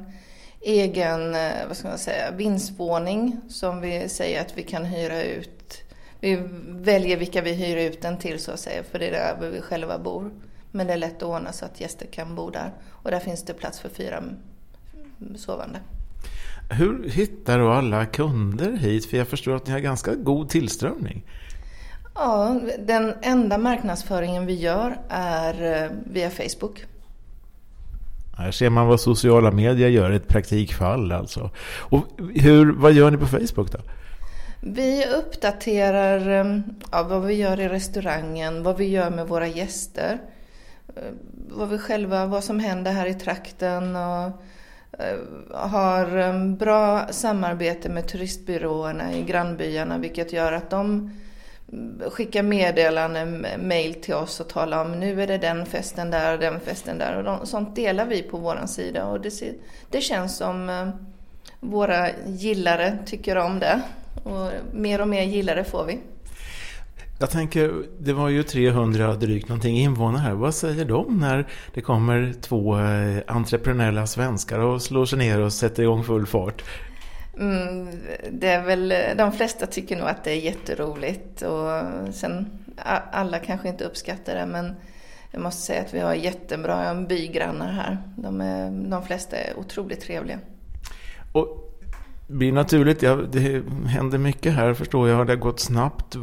egen, 0.62 1.36
eh, 1.36 1.68
vad 1.68 1.78
ska 1.78 1.88
man 1.88 1.98
säga, 1.98 2.32
vindsvåning 2.32 3.42
som 3.50 3.82
vi 3.82 4.10
säger 4.10 4.42
att 4.42 4.58
vi 4.58 4.64
kan 4.64 4.86
hyra 4.86 5.24
ut. 5.24 5.84
Vi 6.20 6.44
väljer 6.68 7.18
vilka 7.18 7.42
vi 7.42 7.54
hyr 7.54 7.78
ut 7.78 8.02
den 8.02 8.18
till 8.18 8.40
så 8.40 8.52
att 8.52 8.60
säga, 8.60 8.84
för 8.84 9.00
det 9.00 9.08
är 9.08 9.12
där 9.12 9.50
vi 9.50 9.62
själva 9.62 10.00
bor. 10.00 10.32
Men 10.72 10.88
det 10.88 10.94
är 10.94 10.98
lätt 10.98 11.18
att 11.18 11.24
ordna 11.24 11.52
så 11.52 11.66
att 11.66 11.82
gäster 11.82 12.06
kan 12.06 12.36
bo 12.36 12.50
där. 12.50 12.72
Och 12.90 13.12
där 13.12 13.20
finns 13.20 13.44
det 13.44 13.54
plats 13.54 13.80
för 13.80 13.90
fyra 13.90 14.18
mm, 14.18 15.38
sovande. 15.38 15.80
Hur 16.70 17.10
hittar 17.10 17.60
du 17.60 17.68
alla 17.68 18.06
kunder 18.06 18.72
hit? 18.72 19.06
För 19.06 19.18
jag 19.18 19.28
förstår 19.28 19.56
att 19.56 19.68
ni 19.68 19.74
har 19.74 19.80
ganska 19.80 20.16
god 20.16 20.50
tillströmning. 20.50 21.26
Ja, 22.16 22.60
den 22.80 23.14
enda 23.22 23.58
marknadsföringen 23.58 24.46
vi 24.46 24.54
gör 24.54 24.98
är 25.10 25.84
eh, 25.84 25.92
via 26.06 26.30
Facebook. 26.30 26.86
Här 28.38 28.52
ser 28.52 28.70
man 28.70 28.88
vad 28.88 29.00
sociala 29.00 29.52
medier 29.52 29.90
gör, 29.90 30.12
ett 30.12 30.28
praktikfall 30.28 31.12
alltså. 31.12 31.50
Och 31.80 32.06
hur, 32.36 32.72
vad 32.72 32.94
gör 32.94 33.12
ni 33.12 33.18
på 33.18 33.28
Facebook 33.28 33.72
då? 33.72 33.80
Vi 34.62 35.06
uppdaterar 35.06 36.30
eh, 36.30 36.60
ja, 36.92 37.04
vad 37.04 37.26
vi 37.26 37.34
gör 37.34 37.60
i 37.60 37.70
restaurangen, 37.70 38.64
vad 38.64 38.78
vi 38.78 38.86
gör 38.86 39.10
med 39.10 39.28
våra 39.28 39.48
gäster. 39.48 40.22
Eh, 40.96 41.04
vad 41.50 41.70
vi 41.70 41.78
själva, 41.78 42.26
vad 42.26 42.44
som 42.44 42.60
händer 42.60 42.92
här 42.92 43.06
i 43.06 43.14
trakten 43.14 43.96
och 43.96 44.44
Eh, 45.00 45.18
har 45.52 46.18
eh, 46.18 46.46
bra 46.46 47.08
samarbete 47.10 47.90
med 47.90 48.08
turistbyråerna 48.08 49.14
i 49.14 49.24
grannbyarna 49.24 49.98
vilket 49.98 50.34
gör 50.34 50.52
att 50.52 50.70
de 50.70 51.12
mm, 51.72 52.02
skickar 52.10 52.44
meddelanden, 52.44 53.46
mail 53.60 53.94
till 53.94 54.14
oss 54.14 54.40
och 54.40 54.50
talar 54.50 54.86
om 54.86 55.00
nu 55.00 55.22
är 55.22 55.28
det 55.28 55.38
den 55.38 55.66
festen 55.66 56.12
där 56.12 56.34
och 56.34 56.40
den 56.40 56.60
festen 56.60 56.98
där. 56.98 57.18
Och 57.18 57.24
de, 57.24 57.46
sånt 57.46 57.76
delar 57.76 58.06
vi 58.06 58.24
på 58.24 58.38
vår 58.38 58.66
sida 58.66 59.06
och 59.06 59.22
det, 59.22 59.42
det 59.90 60.02
känns 60.02 60.38
som 60.38 60.70
eh, 60.70 60.88
våra 61.60 62.10
gillare 62.26 62.98
tycker 63.06 63.38
om 63.38 63.60
det. 63.60 63.82
Och 64.24 64.52
mer 64.74 65.02
och 65.02 65.08
mer 65.08 65.24
gillare 65.24 65.64
får 65.64 65.86
vi. 65.86 66.00
Jag 67.24 67.30
tänker, 67.30 67.84
det 68.00 68.14
var 68.14 68.30
ju 68.30 68.44
300 68.44 69.16
drygt 69.16 69.50
någonting 69.50 69.78
invånare 69.78 70.22
här. 70.22 70.34
Vad 70.34 70.56
säger 70.56 70.86
de 70.86 71.18
när 71.20 71.48
det 71.74 71.82
kommer 71.82 72.34
två 72.42 72.80
eh, 72.80 73.22
entreprenöriella 73.28 74.08
svenskar 74.08 74.60
och 74.60 74.82
slår 74.82 75.06
sig 75.06 75.20
ner 75.20 75.40
och 75.40 75.54
sätter 75.54 75.84
igång 75.84 76.04
full 76.04 76.26
fart? 76.26 76.64
Mm, 77.40 77.88
det 78.32 78.48
är 78.48 78.62
väl, 78.62 78.94
de 79.18 79.32
flesta 79.32 79.66
tycker 79.66 79.98
nog 79.98 80.08
att 80.08 80.24
det 80.24 80.32
är 80.32 80.36
jätteroligt 80.36 81.42
och 81.42 81.70
sen 82.14 82.50
alla 83.12 83.40
kanske 83.40 83.70
inte 83.70 83.86
uppskattar 83.86 84.36
det 84.36 84.46
men 84.46 84.76
jag 85.32 85.42
måste 85.42 85.62
säga 85.62 85.82
att 85.82 85.94
vi 85.94 86.00
har 86.00 86.14
jättebra 86.14 86.96
bygrannar 86.96 87.72
här. 87.72 87.98
De, 88.18 88.42
är, 88.42 88.90
de 88.90 89.06
flesta 89.06 89.36
är 89.36 89.60
otroligt 89.60 90.02
trevliga. 90.02 90.40
Och 91.32 91.73
blir 92.28 92.52
naturligt, 92.52 93.02
ja, 93.02 93.16
det 93.16 93.64
händer 93.88 94.18
mycket 94.18 94.54
här 94.54 94.74
förstår 94.74 95.10
jag, 95.10 95.28
det 95.28 95.34
har 95.34 95.38
gått 95.38 95.60
snabbt. 95.60 96.16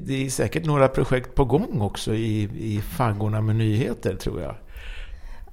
Det 0.00 0.26
är 0.26 0.30
säkert 0.30 0.64
några 0.64 0.88
projekt 0.88 1.34
på 1.34 1.44
gång 1.44 1.80
också 1.80 2.14
i, 2.14 2.42
i 2.42 2.80
faggorna 2.80 3.40
med 3.40 3.56
nyheter 3.56 4.14
tror 4.14 4.40
jag. 4.40 4.54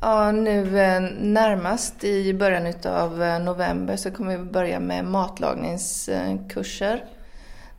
Ja, 0.01 0.31
nu 0.31 0.79
eh, 0.79 1.01
närmast 1.19 2.03
i 2.03 2.33
början 2.33 2.73
av 2.85 3.23
eh, 3.23 3.39
november 3.39 3.95
så 3.95 4.11
kommer 4.11 4.37
vi 4.37 4.43
börja 4.43 4.79
med 4.79 5.05
matlagningskurser. 5.05 6.93
Eh, 6.93 6.99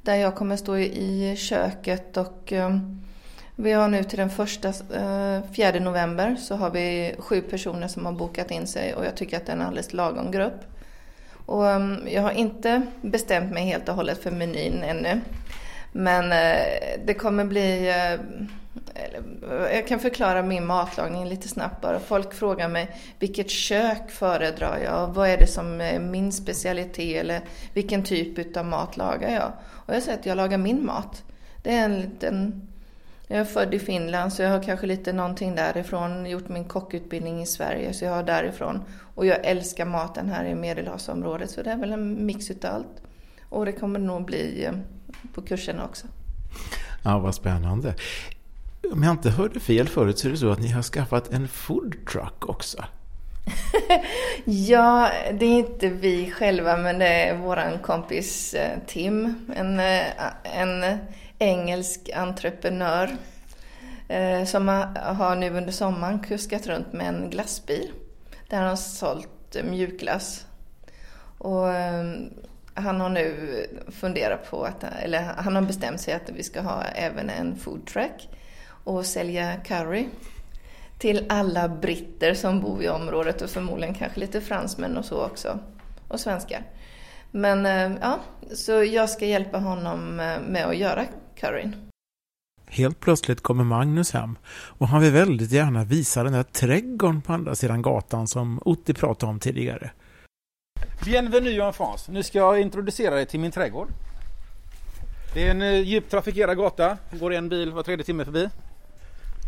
där 0.02 0.14
jag 0.14 0.35
kommer 0.35 0.57
stå 0.57 0.79
i 0.79 1.37
köket 1.38 2.17
och 2.17 2.52
vi 3.57 3.73
har 3.73 3.88
nu 3.88 4.05
till 4.05 4.19
den 4.19 4.31
första, 4.31 4.73
fjärde 5.52 5.81
november 5.81 6.37
så 6.37 6.57
har 6.57 6.71
vi 6.71 7.14
sju 7.19 7.40
personer 7.40 7.88
som 7.88 8.07
har 8.07 8.12
bokat 8.12 8.50
in 8.50 8.67
sig 8.67 8.95
och 8.95 9.05
jag 9.05 9.17
tycker 9.17 9.37
att 9.37 9.47
det 9.47 9.52
är 9.52 9.57
en 9.57 9.62
alldeles 9.62 9.93
lagom 9.93 10.31
grupp. 10.31 10.61
Och 11.50 11.69
ehm, 11.69 12.09
jag 12.09 12.23
har 12.23 12.30
inte 12.30 12.83
bestämt 13.02 13.52
mig 13.52 13.64
helt 13.64 13.88
och 13.88 13.95
hållet 13.95 14.23
för 14.23 14.30
menyn 14.30 14.83
ännu. 14.83 15.21
Men 15.92 16.33
eh, 16.33 17.04
det 17.07 17.14
kommer 17.14 17.45
bli 17.45 17.88
eh, 17.88 18.12
eh, 18.12 19.75
jag 19.75 19.87
kan 19.87 20.00
förklara 20.00 20.42
min 20.42 20.66
matlagning 20.66 21.28
lite 21.28 21.49
snabbt 21.49 21.80
bara. 21.80 22.00
Folk 22.00 22.35
frågar 22.35 22.69
mig 22.69 22.97
vilket 23.19 23.50
kök 23.50 24.11
föredrar 24.11 24.78
jag? 24.85 25.09
Vad 25.09 25.28
är 25.28 25.38
det 25.38 25.47
som 25.47 25.80
är 25.80 25.99
min 25.99 26.33
specialitet? 26.33 27.21
Eller 27.21 27.40
vilken 27.75 28.02
typ 28.02 28.57
av 28.57 28.64
mat 28.64 28.97
lagar 28.97 29.30
jag? 29.30 29.52
Och 29.87 29.95
jag 29.95 30.02
säger 30.02 30.19
att 30.19 30.26
jag 30.26 30.37
lagar 30.37 30.59
min 30.59 30.87
mat. 30.87 31.23
Det 31.62 31.75
är 31.75 31.85
en 31.85 32.00
liten... 32.00 32.66
Jag 33.32 33.40
är 33.40 33.44
född 33.44 33.75
i 33.75 33.78
Finland 33.78 34.32
så 34.32 34.42
jag 34.42 34.50
har 34.50 34.62
kanske 34.62 34.87
lite 34.87 35.12
någonting 35.12 35.54
därifrån. 35.54 36.26
Gjort 36.26 36.49
min 36.49 36.64
kockutbildning 36.64 37.42
i 37.42 37.46
Sverige 37.46 37.92
så 37.92 38.04
jag 38.04 38.12
har 38.12 38.22
därifrån. 38.22 38.80
Och 39.14 39.26
jag 39.26 39.44
älskar 39.44 39.84
maten 39.84 40.28
här 40.28 40.44
i 40.44 40.54
Medelhavsområdet 40.54 41.50
så 41.50 41.62
det 41.62 41.70
är 41.70 41.76
väl 41.76 41.92
en 41.92 42.26
mix 42.26 42.50
utav 42.50 42.75
allt. 42.75 43.02
Och 43.49 43.64
det 43.64 43.72
kommer 43.72 43.99
nog 43.99 44.25
bli 44.25 44.64
eh, 44.64 44.72
på 45.34 45.42
kurserna 45.42 45.84
också. 45.84 46.06
Ja, 47.04 47.18
vad 47.18 47.34
spännande 47.34 47.94
om 48.92 49.02
jag 49.02 49.10
inte 49.10 49.30
hörde 49.30 49.60
fel 49.60 49.88
förut 49.88 50.18
så 50.18 50.28
är 50.28 50.32
det 50.32 50.38
så 50.38 50.50
att 50.50 50.60
ni 50.60 50.68
har 50.68 50.82
skaffat 50.82 51.32
en 51.32 51.49
foodtruck 51.49 52.49
också. 52.49 52.84
ja, 54.44 55.10
det 55.32 55.46
är 55.46 55.58
inte 55.58 55.88
vi 55.88 56.30
själva 56.30 56.76
men 56.76 56.99
det 56.99 57.28
är 57.28 57.38
våran 57.38 57.78
kompis 57.78 58.54
eh, 58.54 58.78
Tim. 58.87 59.34
En, 59.56 59.80
eh, 59.80 60.04
en 60.42 60.99
engelsk 61.40 62.11
entreprenör 62.14 63.16
eh, 64.09 64.44
som 64.44 64.68
har 64.94 65.37
nu 65.37 65.50
under 65.50 65.73
sommaren 65.73 66.18
kuskat 66.18 66.66
runt 66.66 66.92
med 66.92 67.09
en 67.09 67.30
glassbil. 67.30 67.92
Där 68.49 68.56
han 68.56 68.68
har 68.68 68.76
sålt 68.76 69.56
eh, 69.56 69.64
mjukglass. 69.64 70.47
Och 71.38 71.68
eh, 71.68 72.04
han 72.75 73.00
har 73.00 73.09
nu 73.09 73.66
funderat 74.00 74.50
på 74.50 74.64
att, 74.64 74.85
eller 75.02 75.23
han 75.23 75.54
har 75.54 75.62
bestämt 75.62 76.00
sig 76.00 76.14
att 76.14 76.30
vi 76.35 76.42
ska 76.42 76.61
ha 76.61 76.82
även 76.85 77.30
en 77.30 77.56
foodtruck 77.56 78.28
och 78.85 79.06
sälja 79.06 79.56
curry 79.56 80.09
till 80.99 81.26
alla 81.28 81.68
britter 81.68 82.35
som 82.35 82.61
bor 82.61 82.82
i 82.82 82.88
området 82.88 83.42
och 83.42 83.50
förmodligen 83.50 83.94
kanske 83.94 84.20
lite 84.20 84.40
fransmän 84.40 84.97
och 84.97 85.04
så 85.04 85.25
också. 85.25 85.59
Och 86.09 86.20
svenskar. 86.20 86.62
Men 87.30 87.66
eh, 87.66 87.99
ja, 88.00 88.18
så 88.54 88.85
jag 88.85 89.11
ska 89.11 89.26
hjälpa 89.26 89.59
honom 89.59 90.16
med 90.49 90.66
att 90.66 90.76
göra 90.76 91.04
curryn. 91.40 91.76
Helt 92.66 93.00
plötsligt 93.00 93.42
kommer 93.42 93.64
Magnus 93.64 94.12
hem 94.12 94.38
och 94.52 94.88
han 94.88 95.00
vill 95.00 95.12
väldigt 95.12 95.52
gärna 95.52 95.85
visa 95.85 96.23
den 96.23 96.32
där 96.32 96.42
trädgården 96.42 97.23
på 97.23 97.32
andra 97.32 97.54
sidan 97.54 97.82
gatan 97.82 98.28
som 98.28 98.61
Otti 98.64 98.94
pratade 98.94 99.30
om 99.30 99.38
tidigare. 99.38 99.90
Bienvenue 101.04 101.64
en 101.66 101.73
France. 101.73 102.12
Nu 102.12 102.23
ska 102.23 102.38
jag 102.38 102.61
introducera 102.61 103.14
dig 103.14 103.26
till 103.26 103.40
min 103.40 103.50
trädgård. 103.50 103.88
Det 105.35 105.47
är 105.47 105.50
en 105.50 105.62
eh, 105.62 105.80
djupt 105.80 106.11
trafikerad 106.11 106.56
gata. 106.56 106.99
Det 107.11 107.18
går 107.18 107.32
en 107.32 107.49
bil 107.49 107.73
var 107.73 107.82
tredje 107.82 108.04
timme 108.04 108.25
förbi. 108.25 108.49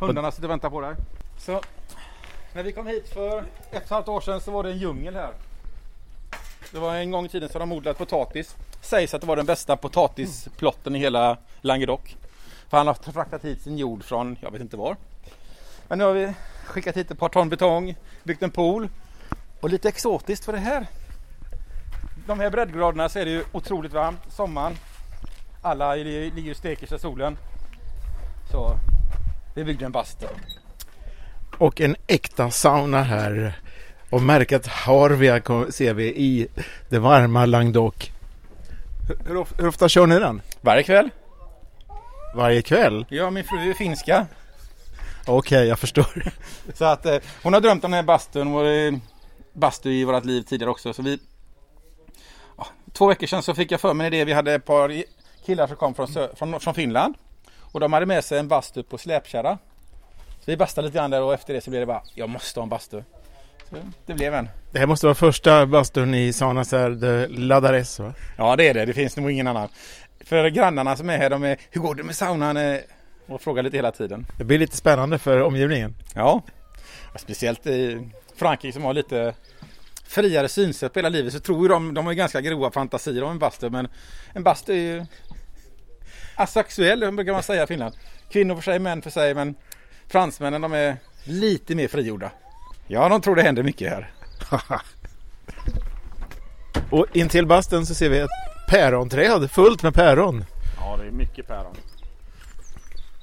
Hundarna 0.00 0.30
sitter 0.30 0.44
och 0.44 0.50
väntar 0.50 0.70
på 0.70 0.80
dig. 0.80 0.94
Så, 1.38 1.60
när 2.54 2.62
vi 2.62 2.72
kom 2.72 2.86
hit 2.86 3.08
för 3.08 3.38
ett 3.38 3.46
och 3.70 3.76
ett 3.76 3.90
halvt 3.90 4.08
år 4.08 4.20
sedan 4.20 4.40
så 4.40 4.50
var 4.50 4.62
det 4.62 4.70
en 4.70 4.78
djungel 4.78 5.14
här. 5.14 5.32
Det 6.72 6.78
var 6.78 6.94
en 6.94 7.10
gång 7.10 7.26
i 7.26 7.28
tiden 7.28 7.48
så 7.48 7.58
de 7.58 7.72
odlat 7.72 7.98
potatis. 7.98 8.56
Sägs 8.82 9.14
att 9.14 9.20
det 9.20 9.26
var 9.26 9.36
den 9.36 9.46
bästa 9.46 9.76
potatisplotten 9.76 10.96
i 10.96 10.98
hela 10.98 11.36
Languedoc. 11.60 12.00
För 12.68 12.76
han 12.76 12.86
har 12.86 12.94
fraktat 12.94 13.44
hit 13.44 13.62
sin 13.62 13.78
jord 13.78 14.04
från, 14.04 14.36
jag 14.40 14.50
vet 14.50 14.60
inte 14.60 14.76
var. 14.76 14.96
Men 15.88 15.98
nu 15.98 16.04
har 16.04 16.12
vi 16.12 16.32
skickat 16.66 16.96
hit 16.96 17.10
ett 17.10 17.18
par 17.18 17.28
ton 17.28 17.48
betong, 17.48 17.94
byggt 18.22 18.42
en 18.42 18.50
pool. 18.50 18.88
Och 19.60 19.70
lite 19.70 19.88
exotiskt 19.88 20.44
för 20.44 20.52
det 20.52 20.58
här. 20.58 20.86
De 22.26 22.40
här 22.40 22.50
breddgraderna 22.50 23.08
så 23.08 23.18
är 23.18 23.24
det 23.24 23.30
ju 23.30 23.44
otroligt 23.52 23.92
varmt. 23.92 24.20
Sommaren. 24.28 24.76
Alla 25.62 25.94
ligger 25.94 26.50
och 26.50 26.56
steker 26.56 26.86
sig 26.86 26.96
i 26.96 27.00
solen. 27.00 27.38
Så 28.50 28.78
vi 29.54 29.64
byggde 29.64 29.84
en 29.84 29.92
bastu. 29.92 30.26
Och 31.58 31.80
en 31.80 31.96
äkta 32.06 32.50
sauna 32.50 33.02
här. 33.02 33.58
Och 34.10 34.22
märket 34.22 34.66
Harvia 34.66 35.42
ser 35.70 35.94
vi 35.94 36.04
i 36.04 36.48
det 36.88 36.98
varma 36.98 37.46
Languedoc. 37.46 38.11
Hur, 39.08 39.46
hur 39.58 39.68
ofta 39.68 39.88
kör 39.88 40.06
ni 40.06 40.18
den? 40.18 40.42
Varje 40.60 40.82
kväll. 40.82 41.10
Varje 42.34 42.62
kväll? 42.62 43.06
Ja, 43.08 43.30
min 43.30 43.44
fru 43.44 43.70
är 43.70 43.74
finska. 43.74 44.26
Okej, 45.26 45.36
okay, 45.36 45.64
jag 45.64 45.78
förstår. 45.78 46.32
Så 46.74 46.84
att 46.84 47.06
eh, 47.06 47.16
hon 47.42 47.52
har 47.52 47.60
drömt 47.60 47.84
om 47.84 47.90
den 47.90 47.96
här 47.96 48.02
bastun. 48.02 48.46
Hon 48.46 48.56
var 48.56 49.00
bastu 49.52 49.92
i 49.92 50.04
vårt 50.04 50.24
liv 50.24 50.42
tidigare 50.42 50.70
också. 50.70 50.92
Så 50.92 51.02
vi, 51.02 51.18
ja, 52.56 52.66
två 52.92 53.06
veckor 53.06 53.26
sedan 53.26 53.42
så 53.42 53.54
fick 53.54 53.70
jag 53.72 53.80
för 53.80 53.94
mig 53.94 54.10
det. 54.10 54.24
Vi 54.24 54.32
hade 54.32 54.54
ett 54.54 54.64
par 54.64 55.02
killar 55.46 55.66
som 55.66 55.76
kom 55.76 55.94
från, 55.94 56.08
från, 56.34 56.60
från 56.60 56.74
Finland. 56.74 57.14
Och 57.58 57.80
de 57.80 57.92
hade 57.92 58.06
med 58.06 58.24
sig 58.24 58.38
en 58.38 58.48
bastu 58.48 58.82
på 58.82 58.98
släpkärra. 58.98 59.58
Så 60.40 60.50
vi 60.50 60.56
bastade 60.56 60.86
lite 60.86 60.98
grann 60.98 61.10
där 61.10 61.22
och 61.22 61.34
efter 61.34 61.54
det 61.54 61.60
så 61.60 61.70
blev 61.70 61.80
det 61.80 61.86
bara, 61.86 62.02
jag 62.14 62.28
måste 62.28 62.60
ha 62.60 62.62
en 62.62 62.68
bastu. 62.68 63.02
Så 63.72 63.78
det 64.06 64.14
blev 64.14 64.34
en. 64.34 64.48
Det 64.70 64.78
här 64.78 64.86
måste 64.86 65.06
vara 65.06 65.14
första 65.14 65.66
bastun 65.66 66.14
i 66.14 66.32
Sanasär 66.32 66.90
de 66.90 67.26
Ladares 67.26 67.98
va? 67.98 68.14
Ja 68.36 68.56
det 68.56 68.68
är 68.68 68.74
det, 68.74 68.84
det 68.84 68.92
finns 68.92 69.16
nog 69.16 69.30
ingen 69.30 69.46
annan. 69.46 69.68
För 70.24 70.48
grannarna 70.48 70.96
som 70.96 71.10
är 71.10 71.18
här, 71.18 71.30
de 71.30 71.42
är, 71.44 71.56
hur 71.70 71.80
går 71.80 71.94
det 71.94 72.02
med 72.02 72.16
saunan? 72.16 72.56
Eh, 72.56 72.78
och 73.26 73.42
frågar 73.42 73.62
lite 73.62 73.76
hela 73.76 73.92
tiden. 73.92 74.26
Det 74.38 74.44
blir 74.44 74.58
lite 74.58 74.76
spännande 74.76 75.18
för 75.18 75.40
omgivningen. 75.40 75.94
Ja, 76.14 76.42
speciellt 77.16 77.66
i 77.66 78.08
Frankrike 78.36 78.72
som 78.72 78.84
har 78.84 78.94
lite 78.94 79.34
friare 80.04 80.48
synsätt 80.48 80.92
på 80.92 80.98
hela 80.98 81.08
livet 81.08 81.32
så 81.32 81.40
tror 81.40 81.68
de, 81.68 81.94
de 81.94 82.06
har 82.06 82.12
ganska 82.12 82.40
grova 82.40 82.70
fantasier 82.70 83.22
om 83.22 83.30
en 83.30 83.38
bastu 83.38 83.70
men 83.70 83.88
en 84.32 84.42
bastu 84.42 84.72
är 84.72 84.76
ju 84.76 85.06
asexuell 86.34 87.12
brukar 87.12 87.32
man 87.32 87.42
säga 87.42 87.62
i 87.64 87.66
Finland. 87.66 87.94
Kvinnor 88.30 88.54
för 88.54 88.62
sig, 88.62 88.78
män 88.78 89.02
för 89.02 89.10
sig 89.10 89.34
men 89.34 89.54
fransmännen 90.08 90.60
de 90.60 90.72
är 90.72 90.96
lite 91.24 91.74
mer 91.74 91.88
frigjorda. 91.88 92.30
Ja, 92.86 93.08
de 93.08 93.20
tror 93.20 93.36
det 93.36 93.42
händer 93.42 93.62
mycket 93.62 93.90
här. 93.90 94.10
Och 96.90 97.06
intill 97.12 97.46
bastun 97.46 97.86
så 97.86 97.94
ser 97.94 98.08
vi 98.08 98.18
ett 98.18 98.30
päronträd 98.68 99.50
fullt 99.50 99.82
med 99.82 99.94
päron. 99.94 100.44
Ja, 100.76 100.96
det 100.96 101.06
är 101.06 101.10
mycket 101.10 101.46
päron. 101.46 101.76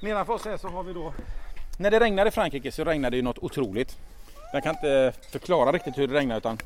Nedanför 0.00 0.32
oss 0.32 0.44
här 0.44 0.56
så 0.56 0.68
har 0.68 0.82
vi 0.82 0.92
då 0.92 1.12
när 1.78 1.90
det 1.90 2.00
regnar 2.00 2.26
i 2.26 2.30
Frankrike 2.30 2.72
så 2.72 2.84
regnar 2.84 3.10
det 3.10 3.16
ju 3.16 3.22
något 3.22 3.38
otroligt. 3.38 3.96
Jag 4.52 4.62
kan 4.62 4.74
inte 4.74 5.12
förklara 5.32 5.72
riktigt 5.72 5.98
hur 5.98 6.08
det 6.08 6.14
regnar 6.14 6.36
utan 6.36 6.58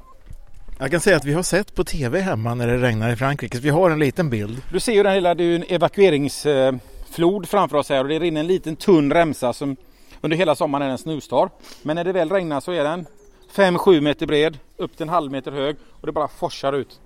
jag 0.79 0.91
kan 0.91 1.01
säga 1.01 1.17
att 1.17 1.25
vi 1.25 1.33
har 1.33 1.43
sett 1.43 1.75
på 1.75 1.85
tv 1.85 2.21
hemma 2.21 2.55
när 2.55 2.67
det 2.67 2.79
regnar 2.79 3.13
i 3.13 3.17
Frankrike, 3.17 3.57
så 3.57 3.63
vi 3.63 3.71
har 3.71 3.91
en 3.91 3.99
liten 3.99 4.31
bild. 4.31 4.63
Du 4.73 4.81
ser 4.81 4.93
ju 4.93 5.03
den 5.03 5.15
lilla, 5.15 5.35
det 5.35 5.45
är 5.45 5.55
en 5.55 5.65
evakueringsflod 5.69 7.49
framför 7.49 7.77
oss 7.77 7.89
här 7.89 8.03
och 8.03 8.09
det 8.09 8.19
rinner 8.19 8.41
en 8.41 8.47
liten 8.47 8.77
tunn 8.77 9.13
remsa 9.13 9.53
som 9.53 9.77
under 10.25 10.37
hela 10.37 10.55
sommaren 10.55 10.87
är 10.87 10.91
en 10.91 10.99
snustorr. 10.99 11.51
Men 11.83 11.97
när 11.97 12.05
det 12.05 12.13
väl 12.13 12.31
regnar 12.31 12.61
så 12.61 12.73
är 12.73 12.85
den 12.85 13.07
5-7 13.55 14.01
meter 14.01 14.27
bred, 14.27 14.59
upp 14.77 14.97
till 14.97 15.03
en 15.03 15.09
halv 15.09 15.33
meter 15.33 15.53
hög 15.53 15.77
och 16.01 16.07
det 16.07 16.13
bara 16.13 16.29
forsar 16.29 16.73
ut. 16.73 17.01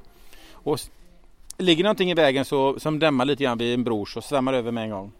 Och 0.53 0.81
ligger 1.59 1.85
någonting 1.85 2.11
i 2.11 2.15
vägen 2.15 2.45
så, 2.45 2.81
som 2.81 2.99
dämmar 2.99 3.25
lite 3.25 3.45
grann 3.45 3.59
vid 3.59 3.75
en 3.75 3.85
bro 3.85 4.07
så 4.07 4.21
svämmar 4.21 4.53
det 4.53 4.59
över 4.59 4.73
med 4.73 4.85
en 4.85 4.91
gång. 4.91 5.13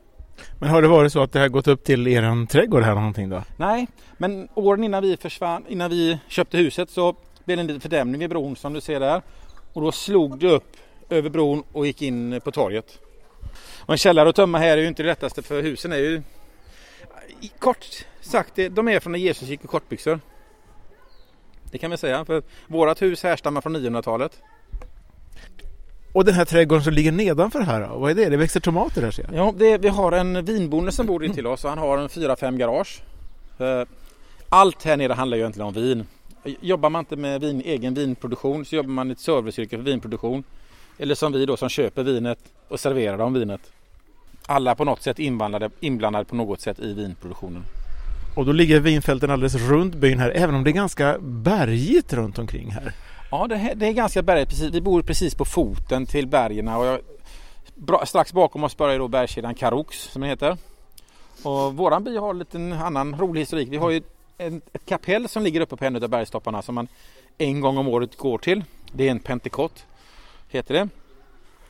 Men 0.59 0.69
har 0.69 0.83
det 0.83 0.88
varit 0.88 1.12
så 1.12 1.23
att 1.23 1.33
det 1.33 1.40
har 1.40 1.49
gått 1.49 1.69
upp 1.69 1.85
till 1.85 2.07
eran 2.07 2.47
trädgård 2.47 2.83
här 2.83 2.95
någonting 2.95 3.28
då? 3.28 3.43
Nej, 3.57 3.87
men 4.17 4.49
åren 4.55 4.85
innan 4.85 5.02
vi 5.02 5.17
försvann, 5.17 5.64
innan 5.69 5.90
vi 5.90 6.19
köpte 6.28 6.57
huset 6.59 6.90
så 6.90 7.14
blev 7.45 7.57
det 7.57 7.61
en 7.61 7.67
liten 7.67 7.81
fördämning 7.81 8.19
vid 8.19 8.31
bron 8.31 8.57
som 8.57 8.73
du 8.73 8.81
ser 8.81 9.00
där. 9.00 9.23
Och 9.73 9.83
då 9.83 9.93
slog 9.93 10.38
det 10.38 10.49
upp 10.49 10.76
över 11.09 11.31
bron 11.31 11.62
och 11.73 11.87
gick 11.87 12.02
in 12.02 12.40
på 12.45 12.50
torget. 12.50 12.99
Och 13.78 13.95
en 13.95 13.99
källare 13.99 14.28
att 14.28 14.37
tömma 14.37 14.59
här 14.59 14.76
är 14.76 14.83
ju 14.83 14.88
inte 14.88 15.02
det 15.02 15.09
lättaste 15.09 15.43
för 15.43 15.62
husen 15.62 15.93
är 15.93 15.97
ju 15.97 16.23
kort 17.58 18.06
sagt, 18.20 18.56
de 18.70 18.88
är 18.88 19.00
från 19.00 19.12
när 19.12 19.18
Jesus 19.18 19.49
gick 19.49 19.64
i 19.64 19.66
kortbyxor. 19.66 20.20
Det 21.70 21.78
kan 21.78 21.90
vi 21.90 21.97
säga, 21.97 22.25
för 22.25 22.42
vårat 22.66 23.02
hus 23.02 23.23
härstammar 23.23 23.61
från 23.61 23.76
900-talet. 23.76 24.42
Och 26.12 26.25
den 26.25 26.35
här 26.35 26.44
trädgården 26.44 26.85
som 26.85 26.92
ligger 26.92 27.12
nedanför 27.12 27.61
här? 27.61 27.88
Vad 27.88 28.11
är 28.11 28.14
det? 28.14 28.28
Det 28.28 28.37
växer 28.37 28.61
tomater 28.61 29.02
där 29.02 29.11
ser 29.11 29.23
jag. 29.23 29.35
Ja, 29.35 29.54
det, 29.58 29.78
vi 29.78 29.88
har 29.88 30.12
en 30.12 30.44
vinbonde 30.44 30.92
som 30.92 31.06
bor 31.06 31.25
intill 31.25 31.47
oss 31.47 31.64
och 31.64 31.70
han 31.70 31.78
har 31.78 31.99
en 31.99 32.08
4-5 32.08 32.56
garage. 32.56 33.02
Eh, 33.58 33.82
allt 34.49 34.82
här 34.85 34.97
nere 34.97 35.12
handlar 35.12 35.37
ju 35.37 35.42
egentligen 35.42 35.68
om 35.68 35.75
vin. 35.75 36.06
Jobbar 36.61 36.90
man 36.90 37.00
inte 37.00 37.16
med 37.16 37.40
vin, 37.40 37.62
egen 37.64 37.94
vinproduktion 37.94 38.64
så 38.64 38.76
jobbar 38.76 38.90
man 38.90 39.08
i 39.08 39.12
ett 39.12 39.20
serviceyrke 39.20 39.76
för 39.76 39.85
vinproduktion. 39.85 40.44
Eller 40.99 41.14
som 41.14 41.32
vi 41.32 41.47
då 41.47 41.56
som 41.56 41.68
köper 41.68 42.02
vinet 42.02 42.38
och 42.68 42.80
serverar 42.80 43.18
dem 43.18 43.32
vinet. 43.32 43.61
Alla 44.50 44.75
på 44.75 44.85
något 44.85 45.02
sätt 45.02 45.19
inblandade, 45.19 45.71
inblandade 45.81 46.25
på 46.25 46.37
något 46.37 46.61
sätt 46.61 46.78
i 46.78 46.95
vinproduktionen. 46.95 47.62
Och 48.37 48.47
då 48.47 48.52
ligger 48.52 48.81
vinfälten 48.81 49.31
alldeles 49.31 49.55
runt 49.55 49.95
byn 49.95 50.19
här, 50.19 50.31
även 50.31 50.55
om 50.55 50.64
det 50.64 50.71
är 50.71 50.73
ganska 50.73 51.19
bergigt 51.21 52.12
runt 52.12 52.38
omkring 52.38 52.71
här. 52.71 52.93
Ja, 53.31 53.47
det, 53.47 53.73
det 53.76 53.87
är 53.87 53.93
ganska 53.93 54.23
bergigt. 54.23 54.61
Vi 54.61 54.81
bor 54.81 55.02
precis 55.02 55.35
på 55.35 55.45
foten 55.45 56.07
till 56.07 56.26
bergen 56.26 56.69
och 56.69 56.87
jag, 56.87 57.00
bra, 57.75 58.07
strax 58.07 58.33
bakom 58.33 58.64
oss 58.64 58.76
börjar 58.76 58.99
då 58.99 59.09
bergskedjan 59.09 59.55
Karoux 59.55 60.12
som 60.12 60.21
den 60.23 60.31
heter. 60.31 60.57
Och 61.43 61.76
våran 61.76 62.05
by 62.05 62.17
har 62.17 62.31
en 62.31 62.38
liten 62.38 62.73
annan 62.73 63.17
rolig 63.19 63.40
historik. 63.40 63.69
Vi 63.71 63.76
har 63.76 63.90
ju 63.90 64.02
en, 64.38 64.61
ett 64.73 64.87
kapell 64.87 65.28
som 65.28 65.43
ligger 65.43 65.61
uppe 65.61 65.76
på 65.76 65.85
en 65.85 65.97
av 65.97 66.09
bergstopparna 66.09 66.62
som 66.62 66.75
man 66.75 66.88
en 67.38 67.61
gång 67.61 67.78
om 67.78 67.88
året 67.88 68.17
går 68.17 68.38
till. 68.38 68.64
Det 68.93 69.07
är 69.07 69.11
en 69.11 69.21
pentekott, 69.21 69.87
heter 70.49 70.75
det. 70.75 70.88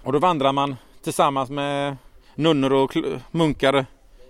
Och 0.02 0.12
då 0.12 0.18
vandrar 0.18 0.52
man 0.52 0.76
tillsammans 1.02 1.50
med 1.50 1.96
nunnor 2.38 2.72
och 2.72 2.96
munkar 3.30 3.86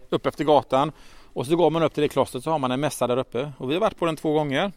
upp 0.09 0.27
efter 0.27 0.45
gatan. 0.45 0.93
Och 1.33 1.47
så 1.47 1.57
går 1.57 1.71
man 1.71 1.83
upp 1.83 1.95
till 1.95 2.03
det 2.03 2.09
klostret 2.09 2.45
så 2.45 2.50
har 2.50 2.59
man 2.59 2.71
en 2.71 2.81
mässa 2.81 3.07
där 3.07 3.17
uppe. 3.17 3.53
Och 3.59 3.71
vi 3.71 3.75
har 3.75 3.81
varit 3.81 3.99
på 3.99 4.07
den 4.07 4.17
två 4.17 4.33
gånger. 4.33 4.73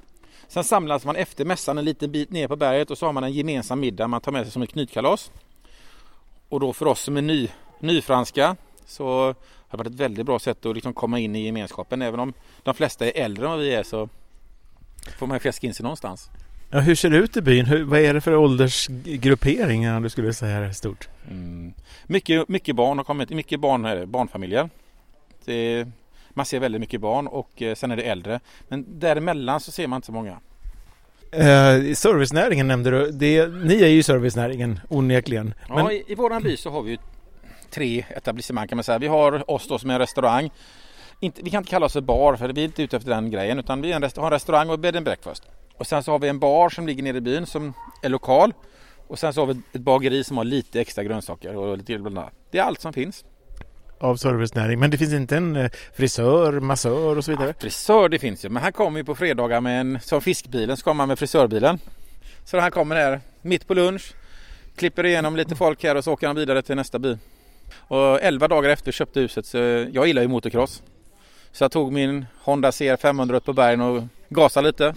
Sen 0.48 0.64
samlas 0.64 1.06
man 1.06 1.16
efter 1.16 1.46
mässan 1.46 1.78
en 1.78 1.86
liten 1.86 2.12
bit 2.12 2.32
ner 2.32 2.48
på 2.48 2.56
berget 2.56 2.92
och 2.92 2.98
så 2.98 3.06
har 3.06 3.14
man 3.14 3.24
en 3.24 3.34
gemensam 3.34 3.80
middag 3.80 4.08
man 4.08 4.22
tar 4.22 4.32
med 4.32 4.44
sig 4.44 4.52
som 4.52 4.62
ett 4.62 4.72
knytkalas. 4.72 5.32
Och 6.50 6.60
då 6.60 6.74
för 6.74 6.86
oss 6.86 7.02
som 7.02 7.18
är 7.18 7.22
ny, 7.22 7.50
nyfranska 7.80 8.56
så 8.86 9.06
har 9.08 9.36
det 9.72 9.78
varit 9.78 9.88
ett 9.88 10.00
väldigt 10.00 10.26
bra 10.26 10.40
sätt 10.40 10.66
att 10.66 10.76
liksom 10.76 10.94
komma 10.94 11.20
in 11.20 11.36
i 11.36 11.46
gemenskapen. 11.46 12.02
Även 12.02 12.20
om 12.20 12.34
de 12.64 12.74
flesta 12.74 13.06
är 13.06 13.24
äldre 13.24 13.46
än 13.46 13.52
vad 13.52 13.60
vi 13.60 13.74
är 13.74 13.84
så 13.84 14.10
får 15.20 15.28
man 15.28 15.40
fjäska 15.40 15.68
in 15.68 15.74
sig 15.74 15.84
någonstans. 15.84 16.30
Ja, 16.74 16.80
hur 16.80 16.96
ser 16.96 17.10
det 17.10 17.18
ut 17.18 17.38
i 17.38 17.42
byn? 17.42 17.66
Hur, 17.66 17.84
vad 17.84 18.00
är 18.00 18.14
det 18.14 18.22
för 18.22 18.36
åldersgrupperingar 18.36 20.00
du 20.00 20.10
skulle 20.10 20.34
säga 20.34 20.58
är 20.58 20.72
stort? 20.72 21.10
Mm. 21.30 21.74
Mycket, 22.08 22.50
mycket 22.50 22.76
barn 22.76 22.98
har 22.98 23.06
kommit, 23.06 23.30
mycket 23.30 23.60
barn, 23.60 24.12
barnfamiljer. 24.12 24.70
Det, 25.46 25.88
man 26.30 26.46
ser 26.46 26.60
väldigt 26.60 26.82
mycket 26.82 27.02
barn 27.02 27.28
och 27.28 27.62
eh, 27.62 27.76
sen 27.76 27.92
är 27.92 27.96
det 27.96 28.04
äldre. 28.04 28.40
Men 28.68 29.00
däremellan 29.00 29.60
så 29.60 29.72
ser 29.72 29.88
man 29.88 29.98
inte 29.98 30.06
så 30.06 30.12
många. 30.12 30.40
Eh, 31.32 31.94
servicenäringen 31.94 32.68
nämnde 32.68 32.90
du. 32.92 33.12
Det, 33.12 33.48
ni 33.48 33.84
är 33.84 33.88
ju 33.88 34.04
servicenäringen 34.04 34.80
onekligen. 34.90 35.54
Men... 35.70 35.78
Ja, 35.78 35.92
i, 35.92 36.04
i 36.08 36.16
våran 36.16 36.44
by 36.44 36.58
så 36.58 36.70
har 36.70 36.82
vi 36.82 37.00
tre 37.70 38.06
etablissemang 38.10 38.68
kan 38.68 38.76
man 38.76 38.84
säga. 38.84 39.00
Vi 39.00 39.08
har 39.08 39.52
oss 39.52 39.68
då 39.68 39.80
som 39.80 39.90
är 39.90 39.94
en 39.94 40.00
restaurang. 40.00 40.52
Inte, 41.20 41.42
vi 41.44 41.50
kan 41.50 41.58
inte 41.58 41.70
kalla 41.70 41.86
oss 41.86 41.94
för 41.94 42.02
bar 42.02 42.36
för 42.36 42.50
vi 42.50 42.62
är 42.62 42.66
inte 42.66 42.84
ute 42.84 42.98
efter 42.98 43.10
den 43.10 43.32
grejen 43.32 43.60
utan 43.60 43.82
vi 43.82 43.92
en 43.92 44.02
rest, 44.02 44.18
har 44.18 44.26
en 44.26 44.32
restaurang 44.32 44.70
och 44.70 44.80
bed 44.80 44.96
and 44.96 45.06
breakfast. 45.06 45.44
Och 45.82 45.88
sen 45.88 46.04
så 46.04 46.12
har 46.12 46.20
vi 46.20 46.28
en 46.28 46.40
bar 46.40 46.70
som 46.70 46.88
ligger 46.88 47.04
nere 47.04 47.18
i 47.18 47.22
byn 47.22 47.46
som 47.46 47.74
är 48.02 48.10
lokal. 48.10 48.54
Och 49.08 49.20
sen 49.20 49.34
så 49.34 49.42
har 49.42 49.54
vi 49.54 49.62
ett 49.74 49.82
bageri 49.82 50.24
som 50.24 50.38
har 50.38 50.44
lite 50.44 50.82
extra 50.82 51.04
grönsaker 51.04 51.56
och 51.56 51.78
lite 51.78 51.98
bland 51.98 52.18
annat. 52.18 52.34
Det 52.52 52.60
är 52.60 52.64
allt 52.64 52.82
som 52.82 52.94
finns 52.94 53.26
av 54.00 54.16
servicenäring. 54.16 54.80
Men 54.80 54.92
det 54.92 54.98
finns 54.98 55.14
inte 55.14 55.38
en 55.38 55.56
eh, 55.56 55.72
frisör, 55.94 56.60
massör 56.60 57.18
och 57.18 57.26
så 57.26 57.32
vidare? 57.32 57.48
Ja, 57.48 57.54
frisör 57.60 58.10
det 58.10 58.20
finns 58.20 58.46
ju. 58.46 58.50
Men 58.50 58.64
här 58.64 58.72
kommer 58.72 59.00
vi 59.00 59.04
på 59.04 59.16
fredagar 59.16 59.62
med 59.62 59.82
en, 59.82 60.00
som 60.02 60.22
fiskbilen 60.22 60.78
så 60.78 60.84
kommer 60.84 60.98
man 60.98 61.08
med 61.08 61.20
frisörbilen. 61.20 61.80
Så 62.46 62.60
han 62.60 62.72
kommer 62.72 62.96
här 62.96 63.22
mitt 63.42 63.68
på 63.68 63.74
lunch, 63.74 64.14
klipper 64.76 65.06
igenom 65.06 65.36
lite 65.36 65.56
folk 65.56 65.84
här 65.84 65.96
och 65.96 66.04
så 66.04 66.14
åker 66.14 66.28
han 66.28 66.36
vidare 66.36 66.62
till 66.62 66.76
nästa 66.76 67.00
bil. 67.00 67.18
Och 67.78 68.22
11 68.22 68.48
dagar 68.48 68.70
efter 68.70 68.92
köpte 68.92 69.20
huset 69.20 69.46
så 69.46 69.58
jag 69.92 70.08
gillar 70.08 70.22
ju 70.22 70.28
motocross. 70.28 70.84
Så 71.52 71.64
jag 71.64 71.72
tog 71.72 71.92
min 71.92 72.26
Honda 72.44 72.72
CR 72.72 72.98
500 72.98 73.38
upp 73.38 73.46
på 73.46 73.54
bergen 73.54 73.82
och 73.82 74.04
gasade 74.30 74.68
lite. 74.68 74.94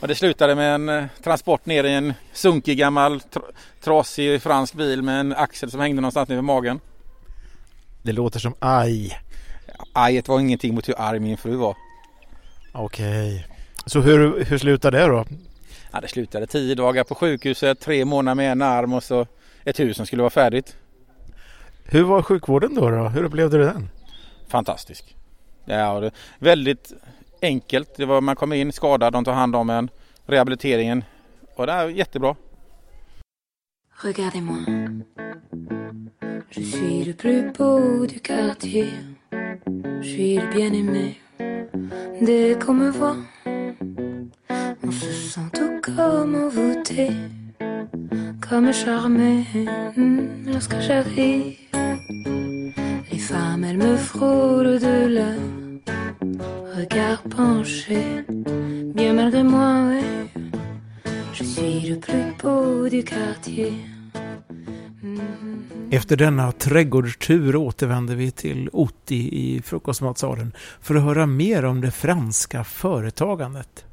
Och 0.00 0.08
det 0.08 0.14
slutade 0.14 0.54
med 0.54 0.74
en 0.74 0.88
eh, 0.88 1.04
transport 1.22 1.66
ner 1.66 1.84
i 1.84 1.94
en 1.94 2.14
sunkig 2.32 2.78
gammal 2.78 3.22
trasig 3.80 4.42
fransk 4.42 4.74
bil 4.74 5.02
med 5.02 5.20
en 5.20 5.32
axel 5.32 5.70
som 5.70 5.80
hängde 5.80 6.00
någonstans 6.00 6.28
ner 6.28 6.36
vid 6.36 6.44
magen. 6.44 6.80
Det 8.02 8.12
låter 8.12 8.40
som 8.40 8.54
aj. 8.58 9.18
Ajet 9.92 10.28
var 10.28 10.40
ingenting 10.40 10.74
mot 10.74 10.88
hur 10.88 11.00
arg 11.00 11.20
min 11.20 11.36
fru 11.36 11.56
var. 11.56 11.76
Okej. 12.72 13.46
Så 13.86 14.00
hur, 14.00 14.44
hur 14.44 14.58
slutade 14.58 14.98
det 14.98 15.06
då? 15.06 15.24
Ja, 15.92 16.00
det 16.00 16.08
slutade 16.08 16.46
tio 16.46 16.74
dagar 16.74 17.04
på 17.04 17.14
sjukhuset, 17.14 17.80
tre 17.80 18.04
månader 18.04 18.34
med 18.34 18.52
en 18.52 18.62
arm 18.62 18.92
och 18.92 19.02
så 19.02 19.26
ett 19.64 19.80
hus 19.80 19.96
som 19.96 20.06
skulle 20.06 20.22
vara 20.22 20.30
färdigt. 20.30 20.76
Hur 21.84 22.02
var 22.02 22.22
sjukvården 22.22 22.74
då? 22.74 22.90
då? 22.90 23.08
Hur 23.08 23.24
upplevde 23.24 23.58
du 23.58 23.64
den? 23.64 23.88
Fantastisk. 24.48 25.16
Ja, 25.64 26.10
väldigt 26.38 26.92
enkelt. 27.42 27.96
Det 27.96 28.06
var, 28.06 28.20
man 28.20 28.36
kom 28.36 28.52
in 28.52 28.72
skadad, 28.72 29.12
de 29.12 29.24
tar 29.24 29.32
hand 29.32 29.56
om 29.56 29.70
en. 29.70 29.90
Rehabiliteringen. 30.26 31.04
Och 31.54 31.66
det 31.66 31.72
är 31.72 31.88
jättebra. 31.88 32.36
Regardez-moi. 34.02 34.64
Je 36.50 36.62
suis 36.62 37.04
le 37.04 37.12
plus 37.12 37.52
beau 37.52 38.06
du 38.06 38.20
quartier. 38.20 38.88
Je 40.02 40.08
suis 40.08 40.38
le 40.38 40.46
bien-aimé. 40.54 41.14
Dès 42.20 42.56
qu'on 42.58 42.74
me 42.74 42.90
voit, 42.90 43.16
on 44.82 44.90
se 44.90 45.12
sent 45.12 45.50
tout 45.52 45.80
comme 45.82 46.34
envoûté, 46.34 47.10
comme 48.40 48.72
charmé. 48.72 49.44
Hmm, 49.96 50.46
lorsque 50.46 50.78
j'arrive, 50.80 51.58
les 53.12 53.18
femmes, 53.18 53.64
elles 53.64 53.78
me 53.78 53.96
frôlent 53.96 54.78
de 54.78 55.08
leur 55.08 55.65
regard 56.76 57.22
penché. 57.30 58.24
Bien 58.94 59.14
malgré 59.14 59.42
moi, 59.42 59.88
ouais, 59.88 60.28
je 61.32 61.44
suis 61.44 61.80
le 61.88 61.96
plus 61.96 62.34
beau 62.42 62.88
du 62.88 63.02
quartier. 63.02 63.72
Efter 65.90 66.16
denna 66.16 66.52
trädgårdstur 66.52 67.56
återvänder 67.56 68.14
vi 68.14 68.30
till 68.30 68.68
Otti 68.72 69.16
i 69.16 69.62
frukostmatsalen 69.62 70.52
för 70.80 70.94
att 70.94 71.02
höra 71.02 71.26
mer 71.26 71.64
om 71.64 71.80
det 71.80 71.90
franska 71.90 72.64
företagandet. 72.64 73.84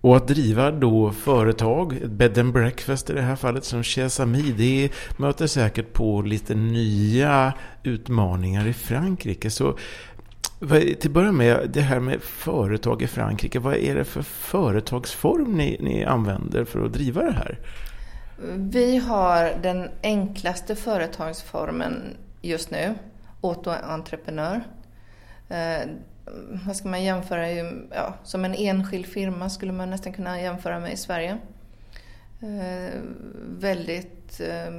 Och 0.00 0.16
att 0.16 0.28
driva 0.28 0.70
då 0.70 1.12
företag, 1.12 1.92
ett 1.92 2.10
bed 2.10 2.38
and 2.38 2.52
breakfast 2.52 3.10
i 3.10 3.12
det 3.12 3.22
här 3.22 3.36
fallet 3.36 3.64
som 3.64 3.82
Chez 3.82 4.20
Ami, 4.20 4.54
det 4.56 4.90
möter 5.18 5.46
säkert 5.46 5.92
på 5.92 6.22
lite 6.22 6.54
nya 6.54 7.52
utmaningar 7.82 8.66
i 8.66 8.72
Frankrike. 8.72 9.50
Så 9.50 9.76
till 10.68 10.96
att 11.04 11.12
börja 11.12 11.32
med, 11.32 11.70
det 11.72 11.80
här 11.80 12.00
med 12.00 12.22
företag 12.22 13.02
i 13.02 13.06
Frankrike, 13.06 13.58
vad 13.58 13.74
är 13.74 13.94
det 13.94 14.04
för 14.04 14.22
företagsform 14.22 15.56
ni, 15.56 15.76
ni 15.80 16.04
använder 16.04 16.64
för 16.64 16.84
att 16.84 16.92
driva 16.92 17.22
det 17.22 17.32
här? 17.32 17.58
Vi 18.54 18.96
har 18.96 19.52
den 19.62 19.88
enklaste 20.02 20.76
företagsformen 20.76 22.16
just 22.42 22.70
nu, 22.70 22.94
autoentreprenör. 23.40 24.62
Eh, 25.48 25.88
vad 26.66 26.76
ska 26.76 26.88
man 26.88 27.04
jämföra? 27.04 27.48
Ja, 27.90 28.14
som 28.24 28.44
en 28.44 28.54
enskild 28.54 29.06
firma 29.06 29.50
skulle 29.50 29.72
man 29.72 29.90
nästan 29.90 30.12
kunna 30.12 30.40
jämföra 30.40 30.80
med 30.80 30.92
i 30.92 30.96
Sverige. 30.96 31.38
Eh, 32.40 33.00
väldigt 33.58 34.40
eh, 34.40 34.72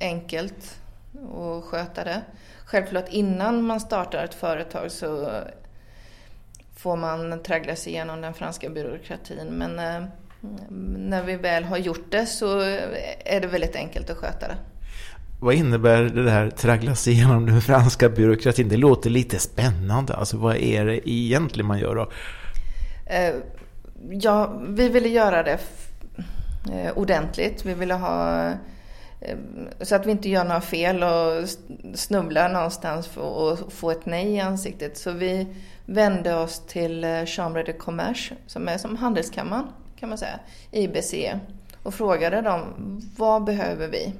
enkelt 0.00 0.80
att 1.22 1.64
sköta 1.64 2.04
det. 2.04 2.22
Självklart 2.64 3.08
innan 3.08 3.62
man 3.62 3.80
startar 3.80 4.24
ett 4.24 4.34
företag 4.34 4.90
så 4.90 5.40
får 6.76 6.96
man 6.96 7.42
traggla 7.42 7.76
sig 7.76 7.92
igenom 7.92 8.20
den 8.20 8.34
franska 8.34 8.70
byråkratin. 8.70 9.46
Men 9.46 9.78
eh, 9.78 10.08
när 10.98 11.22
vi 11.22 11.36
väl 11.36 11.64
har 11.64 11.78
gjort 11.78 12.10
det 12.10 12.26
så 12.26 12.60
är 13.24 13.40
det 13.40 13.46
väldigt 13.46 13.76
enkelt 13.76 14.10
att 14.10 14.16
sköta 14.16 14.48
det. 14.48 14.56
Vad 15.40 15.54
innebär 15.54 16.02
det 16.02 16.30
här 16.30 16.50
traggla 16.50 16.94
sig 16.94 17.12
igenom 17.12 17.46
den 17.46 17.60
franska 17.60 18.08
byråkratin? 18.08 18.68
Det 18.68 18.76
låter 18.76 19.10
lite 19.10 19.38
spännande. 19.38 20.14
Alltså 20.14 20.36
vad 20.36 20.56
är 20.56 20.84
det 20.84 21.10
egentligen 21.10 21.66
man 21.66 21.78
gör 21.78 21.94
då? 21.94 22.10
Eh, 23.06 23.34
ja, 24.10 24.60
vi 24.68 24.88
ville 24.88 25.08
göra 25.08 25.42
det 25.42 25.58
eh, 26.72 26.92
ordentligt. 26.94 27.64
Vi 27.64 27.74
ville 27.74 27.94
ha 27.94 28.52
Eh, 29.20 29.36
så 29.80 29.94
att 29.94 30.06
vi 30.06 30.10
inte 30.10 30.28
gör 30.28 30.44
några 30.44 30.60
fel 30.60 31.02
och 31.02 31.48
snubblar 31.94 32.48
någonstans 32.48 33.16
och 33.16 33.72
får 33.72 33.92
ett 33.92 34.06
nej 34.06 34.34
i 34.34 34.40
ansiktet. 34.40 34.98
Så 34.98 35.10
vi 35.10 35.46
vände 35.86 36.34
oss 36.34 36.66
till 36.66 37.04
eh, 37.04 37.24
Chambre 37.24 37.62
de 37.62 37.72
Commerce, 37.72 38.34
som 38.46 38.68
är 38.68 38.78
som 38.78 38.96
handelskammaren 38.96 39.66
kan 40.00 40.08
man 40.08 40.18
säga, 40.18 40.38
IBC 40.70 41.14
och 41.82 41.94
frågade 41.94 42.40
dem 42.40 42.64
vad 43.16 43.44
behöver 43.44 43.88
vi 43.88 44.12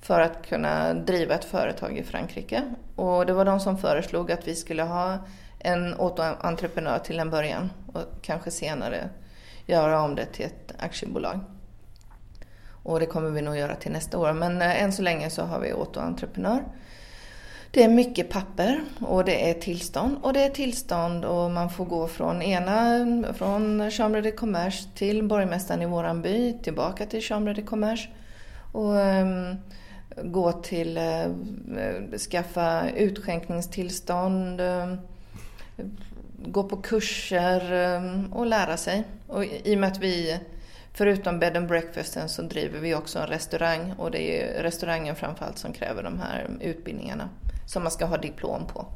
för 0.00 0.20
att 0.20 0.46
kunna 0.46 0.94
driva 0.94 1.34
ett 1.34 1.44
företag 1.44 1.98
i 1.98 2.02
Frankrike. 2.02 2.62
Och 2.96 3.26
det 3.26 3.32
var 3.32 3.44
de 3.44 3.60
som 3.60 3.78
föreslog 3.78 4.32
att 4.32 4.48
vi 4.48 4.54
skulle 4.54 4.82
ha 4.82 5.18
en 5.58 5.94
autoentreprenör 5.98 6.98
till 6.98 7.18
en 7.18 7.30
början 7.30 7.70
och 7.92 8.02
kanske 8.22 8.50
senare 8.50 9.08
göra 9.66 10.02
om 10.02 10.14
det 10.14 10.26
till 10.26 10.44
ett 10.44 10.74
aktiebolag. 10.78 11.40
Och 12.82 13.00
det 13.00 13.06
kommer 13.06 13.30
vi 13.30 13.42
nog 13.42 13.56
göra 13.56 13.74
till 13.74 13.92
nästa 13.92 14.18
år. 14.18 14.32
Men 14.32 14.62
eh, 14.62 14.82
än 14.82 14.92
så 14.92 15.02
länge 15.02 15.30
så 15.30 15.42
har 15.42 15.60
vi 15.60 15.72
autoentreprenör. 15.72 16.64
Det 17.72 17.82
är 17.82 17.88
mycket 17.88 18.30
papper 18.30 18.80
och 19.00 19.24
det 19.24 19.50
är 19.50 19.54
tillstånd 19.54 20.16
och 20.22 20.32
det 20.32 20.44
är 20.44 20.50
tillstånd 20.50 21.24
och 21.24 21.50
man 21.50 21.70
får 21.70 21.84
gå 21.84 22.08
från 22.08 22.42
ena, 22.42 23.06
från 23.34 23.90
Chambre 23.90 24.20
de 24.20 24.32
Commerce 24.32 24.88
till 24.94 25.22
borgmästaren 25.24 25.82
i 25.82 25.86
våran 25.86 26.22
by, 26.22 26.58
tillbaka 26.62 27.06
till 27.06 27.22
Chambre 27.22 27.54
de 27.54 27.62
Commerce 27.62 28.08
och 28.72 28.94
um, 28.94 29.56
gå 30.32 30.52
till, 30.52 30.98
uh, 30.98 32.18
skaffa 32.18 32.90
utskänkningstillstånd, 32.90 34.60
uh, 34.60 34.94
gå 36.46 36.62
på 36.62 36.76
kurser 36.76 37.72
um, 37.96 38.32
och 38.32 38.46
lära 38.46 38.76
sig. 38.76 39.04
Och 39.26 39.44
i 39.44 39.74
och 39.74 39.78
med 39.78 39.92
att 39.92 39.98
vi 39.98 40.40
Förutom 41.00 41.38
bed 41.38 41.56
and 41.56 41.68
breakfasten 41.68 42.28
så 42.28 42.42
driver 42.42 42.80
vi 42.80 42.94
också 42.94 43.18
en 43.18 43.26
restaurang 43.26 43.92
och 43.98 44.10
det 44.10 44.42
är 44.42 44.62
restaurangen 44.62 45.16
framförallt 45.16 45.58
som 45.58 45.72
kräver 45.72 46.02
de 46.02 46.18
här 46.18 46.48
utbildningarna 46.60 47.28
som 47.66 47.82
man 47.82 47.92
ska 47.92 48.06
ha 48.06 48.16
diplom 48.16 48.66
på. 48.66 48.86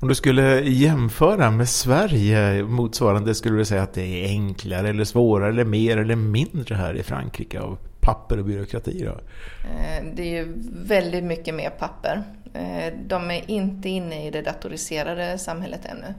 Om 0.00 0.08
du 0.08 0.14
skulle 0.14 0.60
jämföra 0.60 1.50
med 1.50 1.68
Sverige 1.68 2.62
motsvarande, 2.62 3.34
skulle 3.34 3.58
du 3.58 3.64
säga 3.64 3.82
att 3.82 3.94
det 3.94 4.24
är 4.24 4.28
enklare 4.28 4.88
eller 4.88 5.04
svårare 5.04 5.48
eller 5.48 5.64
mer 5.64 5.96
eller 5.96 6.16
mindre 6.16 6.74
här 6.74 6.94
i 6.94 7.02
Frankrike 7.02 7.60
av 7.60 7.78
papper 8.00 8.38
och 8.38 8.44
byråkrati? 8.44 9.04
Då? 9.04 9.20
Eh, 9.68 10.04
det 10.14 10.22
är 10.22 10.44
ju 10.44 10.54
väldigt 10.86 11.24
mycket 11.24 11.54
mer 11.54 11.70
papper. 11.70 12.22
Eh, 12.54 12.94
de 13.06 13.30
är 13.30 13.50
inte 13.50 13.88
inne 13.88 14.26
i 14.26 14.30
det 14.30 14.42
datoriserade 14.42 15.38
samhället 15.38 15.80
ännu. 15.84 16.14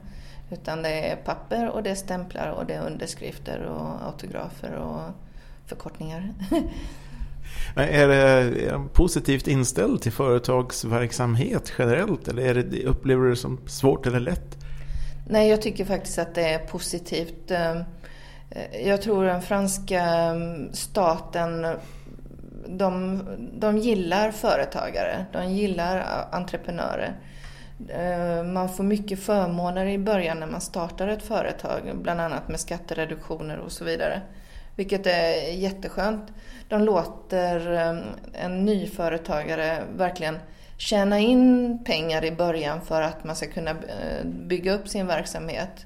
Utan 0.50 0.82
det 0.82 1.10
är 1.10 1.16
papper 1.16 1.70
och 1.70 1.84
det 1.84 1.90
är 1.90 1.96
stämplar 1.96 2.50
och 2.50 2.66
det 2.66 2.74
är 2.74 2.86
underskrifter 2.86 3.60
och 3.60 4.06
autografer 4.06 4.76
och 4.76 5.02
förkortningar. 5.66 6.34
Är 7.76 8.08
det 8.08 8.80
positivt 8.94 9.48
inställd 9.48 10.02
till 10.02 10.12
företagsverksamhet 10.12 11.74
generellt 11.78 12.28
eller 12.28 12.42
är 12.46 12.54
det, 12.54 12.86
upplever 12.86 13.24
du 13.24 13.30
det 13.30 13.36
som 13.36 13.60
svårt 13.68 14.08
eller 14.08 14.20
lätt? 14.20 14.58
Nej, 15.28 15.50
jag 15.50 15.62
tycker 15.62 15.86
faktiskt 15.86 16.20
att 16.20 16.36
det 16.36 16.50
är 16.50 16.60
positivt. 16.60 17.52
Eh, 17.52 17.82
jag 18.86 19.02
tror 19.02 19.26
den 19.26 19.42
franska 19.42 20.04
mm, 20.04 20.74
staten 20.74 21.68
de, 22.68 23.22
de 23.54 23.78
gillar 23.78 24.32
företagare, 24.32 25.26
de 25.34 25.54
gillar 25.54 26.28
entreprenörer. 26.32 27.16
Eh, 27.90 28.44
man 28.44 28.70
får 28.70 28.84
mycket 28.84 29.20
förmåner 29.20 29.86
i 29.86 29.98
början 29.98 30.40
när 30.40 30.48
man 30.48 30.62
startar 30.62 31.08
ett 31.08 31.24
företag, 31.24 31.82
bland 31.96 32.22
annat 32.22 32.48
med 32.48 32.60
skattereduktioner 32.60 33.58
och 33.58 33.72
så 33.72 33.84
vidare. 33.84 34.22
Vilket 34.76 35.08
är 35.08 35.54
jätteskönt. 35.54 36.32
De 36.70 36.82
låter 36.82 37.74
eh, 37.74 37.98
en 38.34 38.66
nyföretagare 38.66 39.84
verkligen 39.96 40.38
tjäna 40.78 41.20
in 41.20 41.80
pengar 41.86 42.26
i 42.26 42.32
början 42.32 42.82
för 42.82 43.02
att 43.02 43.24
man 43.24 43.36
ska 43.36 43.48
kunna 43.48 43.72
eh, 43.72 44.26
bygga 44.26 44.74
upp 44.74 44.88
sin 44.88 45.08
verksamhet. 45.08 45.86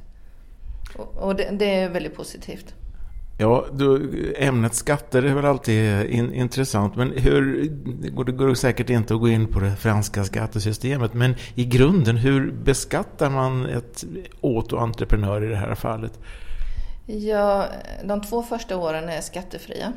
Och 1.16 1.36
det, 1.36 1.50
det 1.52 1.80
är 1.80 1.90
väldigt 1.90 2.16
positivt. 2.16 2.76
Ja, 3.42 3.66
du, 3.72 4.34
ämnet 4.38 4.76
skatter 4.76 5.24
är 5.24 5.34
väl 5.34 5.46
alltid 5.46 6.06
in, 6.06 6.34
intressant. 6.34 6.96
Men 6.96 7.12
hur, 7.12 7.70
det 8.26 8.32
går 8.32 8.54
säkert 8.54 8.90
inte 8.90 9.14
att 9.14 9.20
gå 9.20 9.30
in 9.30 9.48
på 9.48 9.60
det 9.60 9.76
franska 9.76 10.24
skattesystemet. 10.24 11.14
Men 11.14 11.36
i 11.56 11.66
grunden, 11.66 12.18
hur 12.18 12.52
beskattar 12.52 13.30
man 13.30 13.66
ett 13.66 14.04
autoentreprenör 14.42 15.44
i 15.44 15.48
det 15.48 15.56
här 15.56 15.76
fallet? 15.76 16.20
Ja, 17.06 17.66
de 18.04 18.22
två 18.22 18.44
första 18.44 18.78
åren 18.78 19.10
är 19.10 19.22
skattefria. 19.22 19.94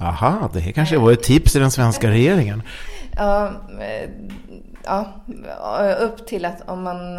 Aha, 0.00 0.50
det 0.52 0.72
kanske 0.72 0.98
var 0.98 1.12
ett 1.12 1.22
tips 1.22 1.52
till 1.52 1.60
den 1.60 1.70
svenska 1.70 2.10
regeringen. 2.10 2.62
Ja, 3.16 3.52
eh, 3.80 4.10
ja, 4.84 5.14
upp 6.00 6.26
till 6.26 6.44
att 6.44 6.68
om 6.68 6.82
man... 6.82 7.18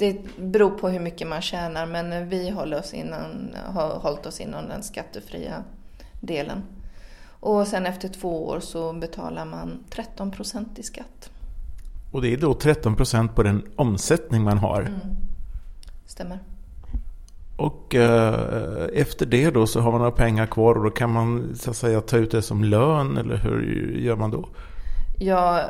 Det 0.00 0.16
beror 0.36 0.70
på 0.70 0.88
hur 0.88 1.00
mycket 1.00 1.28
man 1.28 1.42
tjänar 1.42 1.86
men 1.86 2.28
vi 2.28 2.50
håller 2.50 2.78
oss 2.78 2.94
innan, 2.94 3.56
har 3.66 3.88
hållit 3.88 4.26
oss 4.26 4.40
inom 4.40 4.68
den 4.68 4.82
skattefria 4.82 5.64
delen. 6.20 6.62
Och 7.40 7.66
sen 7.66 7.86
efter 7.86 8.08
två 8.08 8.46
år 8.48 8.60
så 8.60 8.92
betalar 8.92 9.44
man 9.44 9.84
13 9.90 10.30
procent 10.30 10.78
i 10.78 10.82
skatt. 10.82 11.30
Och 12.12 12.22
det 12.22 12.32
är 12.32 12.36
då 12.36 12.54
13 12.54 12.96
procent 12.96 13.34
på 13.34 13.42
den 13.42 13.62
omsättning 13.76 14.42
man 14.42 14.58
har? 14.58 14.80
Mm. 14.80 15.00
Stämmer. 16.06 16.38
Och 17.56 17.94
eh, 17.94 18.88
efter 18.92 19.26
det 19.26 19.50
då 19.50 19.66
så 19.66 19.80
har 19.80 19.90
man 19.90 20.00
några 20.00 20.12
pengar 20.12 20.46
kvar 20.46 20.74
och 20.74 20.84
då 20.84 20.90
kan 20.90 21.12
man 21.12 21.56
så 21.56 21.70
att 21.70 21.76
säga 21.76 22.00
ta 22.00 22.16
ut 22.16 22.30
det 22.30 22.42
som 22.42 22.64
lön 22.64 23.16
eller 23.16 23.36
hur 23.36 23.62
gör 23.98 24.16
man 24.16 24.30
då? 24.30 24.48
Ja, 25.18 25.62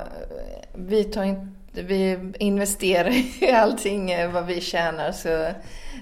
vi, 0.74 1.04
tar 1.04 1.24
inte, 1.24 1.46
vi 1.72 2.32
investerar 2.38 3.10
i 3.44 3.52
allting 3.52 4.10
eh, 4.10 4.32
vad 4.32 4.46
vi 4.46 4.60
tjänar 4.60 5.12
så 5.12 5.48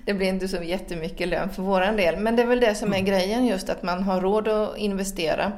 det 0.06 0.14
blir 0.14 0.28
inte 0.28 0.48
så 0.48 0.62
jättemycket 0.62 1.28
lön 1.28 1.50
för 1.50 1.62
våran 1.62 1.96
del. 1.96 2.16
Men 2.16 2.36
det 2.36 2.42
är 2.42 2.46
väl 2.46 2.60
det 2.60 2.74
som 2.74 2.92
är 2.92 2.98
mm. 2.98 3.04
grejen 3.04 3.46
just 3.46 3.68
att 3.68 3.82
man 3.82 4.02
har 4.02 4.20
råd 4.20 4.48
att 4.48 4.78
investera 4.78 5.52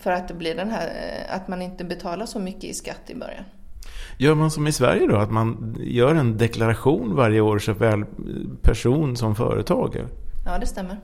för 0.00 0.10
att 0.10 0.28
det 0.28 0.34
blir 0.34 0.54
den 0.54 0.70
här, 0.70 0.86
eh, 0.86 1.36
att 1.36 1.48
man 1.48 1.62
inte 1.62 1.84
betalar 1.84 2.26
så 2.26 2.38
mycket 2.38 2.64
i 2.64 2.74
skatt 2.74 3.10
i 3.10 3.14
början. 3.14 3.44
Gör 4.18 4.34
man 4.34 4.50
som 4.50 4.66
i 4.66 4.72
Sverige 4.72 5.06
då? 5.06 5.16
Att 5.16 5.30
man 5.30 5.76
gör 5.80 6.14
en 6.14 6.36
deklaration 6.38 7.16
varje 7.16 7.40
år 7.40 7.58
såväl 7.58 8.04
person 8.62 9.16
som 9.16 9.34
företag? 9.34 10.04
Ja, 10.46 10.58
det 10.58 10.66
stämmer. 10.66 10.98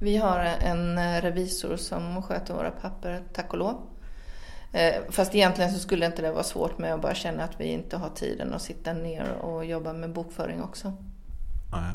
Vi 0.00 0.16
har 0.16 0.38
en 0.60 1.20
revisor 1.20 1.76
som 1.76 2.22
sköter 2.22 2.54
våra 2.54 2.70
papper, 2.70 3.22
tack 3.32 3.52
och 3.52 3.58
lov. 3.58 3.76
Eh, 4.72 4.94
fast 5.10 5.34
egentligen 5.34 5.70
så 5.70 5.78
skulle 5.78 6.06
inte 6.06 6.22
det 6.22 6.30
vara 6.30 6.42
svårt 6.42 6.78
med 6.78 6.94
att 6.94 7.02
bara 7.02 7.14
känna 7.14 7.44
att 7.44 7.60
vi 7.60 7.64
inte 7.64 7.96
har 7.96 8.08
tiden 8.08 8.54
att 8.54 8.62
sitta 8.62 8.92
ner 8.92 9.32
och 9.40 9.64
jobba 9.64 9.92
med 9.92 10.12
bokföring 10.12 10.62
också. 10.62 10.92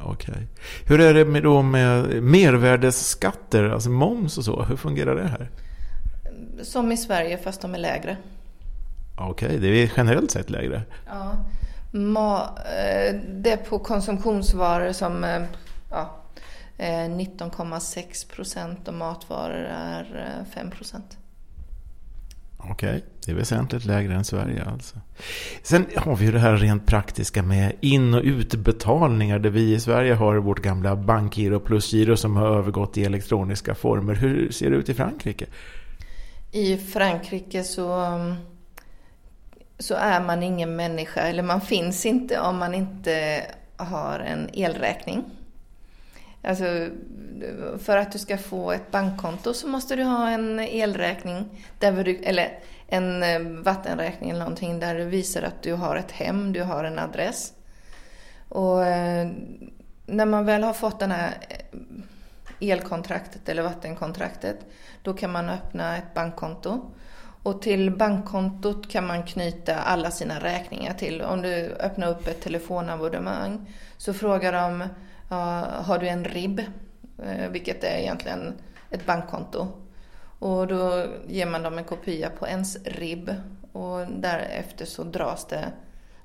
Okej. 0.04 0.34
Okay. 0.34 0.48
Hur 0.86 1.02
är 1.02 1.14
det 1.14 1.26
med, 1.26 1.44
då 1.44 1.62
med 1.62 2.24
mervärdesskatter, 2.24 3.70
alltså 3.70 3.90
moms 3.90 4.38
och 4.38 4.46
så? 4.46 4.64
Hur 4.64 4.76
fungerar 4.76 5.16
det 5.16 5.28
här? 5.28 5.50
Som 6.64 6.92
i 6.92 6.98
Sverige 6.98 7.38
fast 7.38 7.62
de 7.62 7.74
är 7.74 7.80
lägre. 7.80 8.18
Okej, 9.18 9.48
okay, 9.48 9.60
det 9.60 9.68
är 9.68 9.92
generellt 9.98 10.32
sett 10.32 10.50
lägre. 10.50 10.82
Ja. 11.08 11.46
Ma, 11.92 12.42
eh, 12.58 13.16
det 13.30 13.52
är 13.52 13.58
på 13.58 13.80
konsumtionsvaror 13.80 14.92
som 14.92 15.24
eh, 15.24 15.42
ja, 15.90 16.18
19,6 16.78 18.36
procent 18.36 18.88
och 18.88 18.94
matvaror 18.94 19.66
är 19.66 20.44
5 20.54 20.72
procent. 20.72 21.18
Okej, 22.70 22.90
okay. 22.90 23.02
det 23.26 23.32
är 23.32 23.36
väsentligt 23.36 23.86
lägre 23.86 24.14
än 24.14 24.24
Sverige 24.24 24.66
alltså. 24.66 24.96
Sen 25.64 25.86
har 25.96 26.16
vi 26.16 26.26
ju 26.26 26.32
det 26.32 26.40
här 26.40 26.58
rent 26.58 26.86
praktiska 26.86 27.44
med 27.44 27.76
in 27.82 28.14
och 28.14 28.22
utbetalningar 28.24 29.40
där 29.40 29.50
vi 29.50 29.74
i 29.74 29.80
Sverige 29.80 30.14
har 30.14 30.36
vårt 30.36 30.60
gamla 30.60 30.96
bankgiro 30.96 31.60
plusgiro 31.60 32.18
som 32.18 32.36
har 32.36 32.48
övergått 32.48 32.98
i 32.98 33.04
elektroniska 33.04 33.76
former. 33.76 34.16
Hur 34.16 34.52
ser 34.52 34.70
det 34.70 34.76
ut 34.76 34.90
i 34.90 34.94
Frankrike? 34.94 35.46
I 36.52 36.78
Frankrike 36.78 37.64
så 37.64 38.18
så 39.82 39.96
är 39.96 40.22
man 40.22 40.44
ingen 40.44 40.76
människa, 40.76 41.22
eller 41.22 41.44
man 41.44 41.62
finns 41.62 42.06
inte 42.06 42.40
om 42.40 42.58
man 42.58 42.74
inte 42.74 43.44
har 43.78 44.20
en 44.20 44.50
elräkning. 44.54 45.24
Alltså, 46.44 46.90
för 47.80 47.98
att 47.98 48.12
du 48.12 48.20
ska 48.20 48.38
få 48.38 48.72
ett 48.72 48.92
bankkonto 48.92 49.54
så 49.54 49.68
måste 49.68 49.96
du 49.96 50.04
ha 50.04 50.30
en 50.30 50.60
elräkning, 50.60 51.66
där 51.80 52.04
du, 52.04 52.16
eller 52.16 52.60
en 52.88 53.24
eh, 53.24 53.64
vattenräkning 53.64 54.30
eller 54.30 54.40
någonting 54.40 54.80
där 54.80 54.96
du 54.96 55.06
visar 55.06 55.42
att 55.42 55.62
du 55.62 55.74
har 55.74 55.96
ett 55.96 56.12
hem, 56.12 56.54
du 56.54 56.64
har 56.64 56.84
en 56.84 57.00
adress. 57.00 57.54
Och 58.50 58.86
eh, 58.86 59.30
när 60.06 60.26
man 60.26 60.46
väl 60.46 60.64
har 60.64 60.74
fått 60.74 61.00
det 61.00 61.06
här 61.06 61.38
eh, 61.50 62.70
elkontraktet 62.70 63.50
eller 63.50 63.64
vattenkontraktet, 63.64 64.58
då 65.02 65.14
kan 65.14 65.32
man 65.32 65.50
öppna 65.50 65.98
ett 65.98 66.14
bankkonto. 66.14 66.92
Och 67.44 67.62
till 67.62 67.92
bankkontot 67.92 68.92
kan 68.92 69.08
man 69.08 69.24
knyta 69.24 69.76
alla 69.76 70.12
sina 70.12 70.40
räkningar 70.40 70.94
till. 70.94 71.22
Om 71.22 71.42
du 71.42 71.76
öppnar 71.80 72.08
upp 72.08 72.28
ett 72.28 72.42
telefonabonnemang 72.42 73.74
så 73.98 74.14
frågar 74.14 74.54
de 74.54 74.84
har 75.36 76.00
du 76.00 76.08
en 76.08 76.26
RIB, 76.26 76.60
eh, 77.24 77.50
vilket 77.50 77.84
är 77.84 77.98
egentligen 77.98 78.54
ett 78.90 79.06
bankkonto. 79.06 79.68
Och 80.40 80.68
då 80.68 81.06
ger 81.28 81.46
man 81.46 81.64
dem 81.64 81.78
en 81.78 81.84
kopia 81.84 82.30
på 82.30 82.48
ens 82.48 82.78
RIB 82.86 83.36
och 83.72 84.08
därefter 84.08 84.86
så 84.86 85.04
dras 85.04 85.48
det 85.48 85.72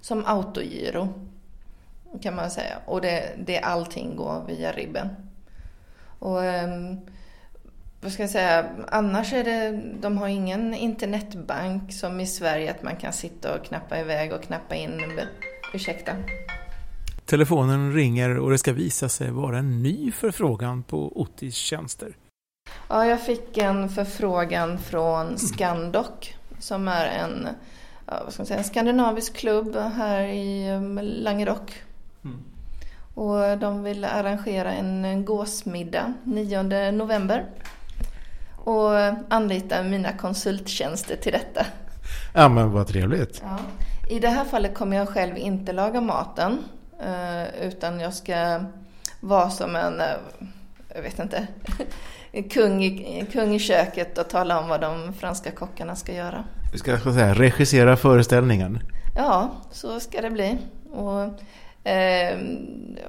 som 0.01 0.25
autogiro 0.27 1.09
kan 2.23 2.37
man 2.37 2.51
säga. 2.51 2.79
Och 2.85 3.01
det, 3.01 3.35
det 3.39 3.59
allting 3.59 4.17
går 4.17 4.45
via 4.47 4.73
ribben. 4.73 5.09
Och 6.19 6.39
um, 6.43 7.01
vad 8.01 8.13
ska 8.13 8.23
jag 8.23 8.31
säga, 8.31 8.67
annars 8.89 9.33
är 9.33 9.45
det, 9.45 9.83
de 10.01 10.19
har 10.19 10.29
ingen 10.29 10.75
internetbank 10.75 11.93
som 11.93 12.21
i 12.21 12.27
Sverige 12.27 12.71
att 12.71 12.83
man 12.83 12.97
kan 12.97 13.13
sitta 13.13 13.55
och 13.55 13.65
knappa 13.65 13.99
iväg 13.99 14.33
och 14.33 14.43
knappa 14.43 14.75
in, 14.75 15.03
ursäkta. 15.75 16.13
Telefonen 17.27 17.93
ringer 17.93 18.39
och 18.39 18.51
det 18.51 18.59
ska 18.59 18.73
visa 18.73 19.09
sig 19.09 19.31
vara 19.31 19.59
en 19.59 19.83
ny 19.83 20.13
förfrågan 20.13 20.83
på 20.83 21.21
Ottis 21.21 21.55
tjänster. 21.55 22.17
Ja, 22.89 23.07
jag 23.07 23.23
fick 23.23 23.59
en 23.59 23.89
förfrågan 23.89 24.79
från 24.79 25.39
Scandoc 25.39 26.07
som 26.59 26.89
är 26.89 27.07
en, 27.07 27.49
vad 28.07 28.33
ska 28.33 28.41
man 28.41 28.47
säga, 28.47 28.59
en 28.59 28.65
skandinavisk 28.65 29.37
klubb 29.37 29.77
här 29.77 30.25
i 30.25 30.71
um, 30.71 30.99
Langerock. 31.03 31.83
Mm. 32.25 32.39
Och 33.15 33.59
de 33.59 33.83
vill 33.83 34.05
arrangera 34.05 34.73
en 34.73 35.25
gåsmiddag 35.25 36.15
9 36.25 36.63
november 36.93 37.45
och 38.65 38.91
anlita 39.29 39.83
mina 39.83 40.13
konsulttjänster 40.13 41.17
till 41.17 41.33
detta. 41.33 41.67
Ja 42.35 42.49
men 42.49 42.73
vad 42.73 42.87
trevligt. 42.87 43.43
Ja. 43.45 43.59
I 44.11 44.19
det 44.19 44.29
här 44.29 44.45
fallet 44.45 44.75
kommer 44.75 44.97
jag 44.97 45.09
själv 45.09 45.37
inte 45.39 45.73
laga 45.73 46.01
maten 46.01 46.59
utan 47.61 48.01
jag 48.01 48.15
ska 48.15 48.61
vara 49.21 49.51
som 49.51 49.77
en, 49.77 50.01
eh, 50.01 50.07
jag 50.95 51.03
vet 51.03 51.19
inte, 51.19 51.47
kung 52.51 52.85
i, 52.85 53.27
kung 53.33 53.55
i 53.55 53.59
köket 53.59 54.19
och 54.19 54.29
tala 54.29 54.61
om 54.61 54.69
vad 54.69 54.81
de 54.81 55.13
franska 55.13 55.51
kockarna 55.51 55.97
ska 55.97 56.13
göra. 56.13 56.45
Du 56.73 56.79
ska 56.79 56.99
så 56.99 57.13
säga, 57.13 57.35
regissera 57.35 57.97
föreställningen? 57.97 58.79
Ja, 59.17 59.51
så 59.71 60.01
ska 60.01 60.21
det 60.21 60.31
bli. 60.31 60.59
Och, 60.93 61.23
eh, 61.89 62.39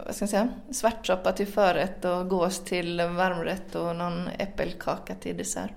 vad 0.06 0.16
ska 0.16 0.24
jag 0.24 0.30
säga? 0.30 0.50
Svartsoppa 0.72 1.32
till 1.32 1.48
förrätt 1.48 2.06
och 2.06 2.30
gås 2.30 2.64
till 2.64 3.02
varmrätt 3.02 3.76
och 3.76 3.96
någon 3.96 4.28
äppelkaka 4.28 5.16
till 5.16 5.38
dessert. 5.38 5.72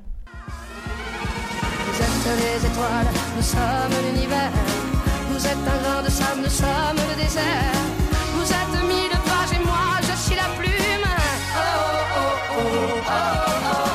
Vous 5.32 5.46
êtes 5.46 5.68
un 5.74 5.82
grain 5.82 6.02
de 6.02 6.10
sable, 6.10 6.40
nous 6.42 6.50
sommes 6.50 7.00
le 7.10 7.16
désert. 7.22 7.74
Vous 8.34 8.48
êtes 8.60 8.74
mille 8.92 9.16
pages 9.28 9.52
et 9.56 9.64
moi, 9.64 9.86
je 10.08 10.14
suis 10.24 10.36
la 10.36 10.48
plume. 10.58 11.06
Oh, 11.56 11.60
oh, 12.16 12.70
oh, 12.76 13.10
oh. 13.12 13.90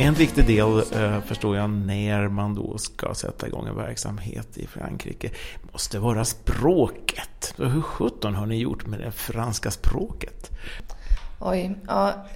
En 0.00 0.14
viktig 0.14 0.46
del 0.46 0.78
eh, 0.92 1.20
förstår 1.20 1.56
jag 1.56 1.70
när 1.70 2.28
man 2.28 2.54
då 2.54 2.78
ska 2.78 3.14
sätta 3.14 3.46
igång 3.46 3.66
en 3.66 3.76
verksamhet 3.76 4.58
i 4.58 4.66
Frankrike 4.66 5.30
måste 5.72 5.98
vara 5.98 6.24
språket. 6.24 7.54
Hur 7.56 7.82
sjutton 7.82 8.34
har 8.34 8.46
ni 8.46 8.56
gjort 8.56 8.86
med 8.86 9.00
det 9.00 9.12
franska 9.12 9.70
språket? 9.70 10.50
Oj, 11.40 11.76
ja. 11.86 12.26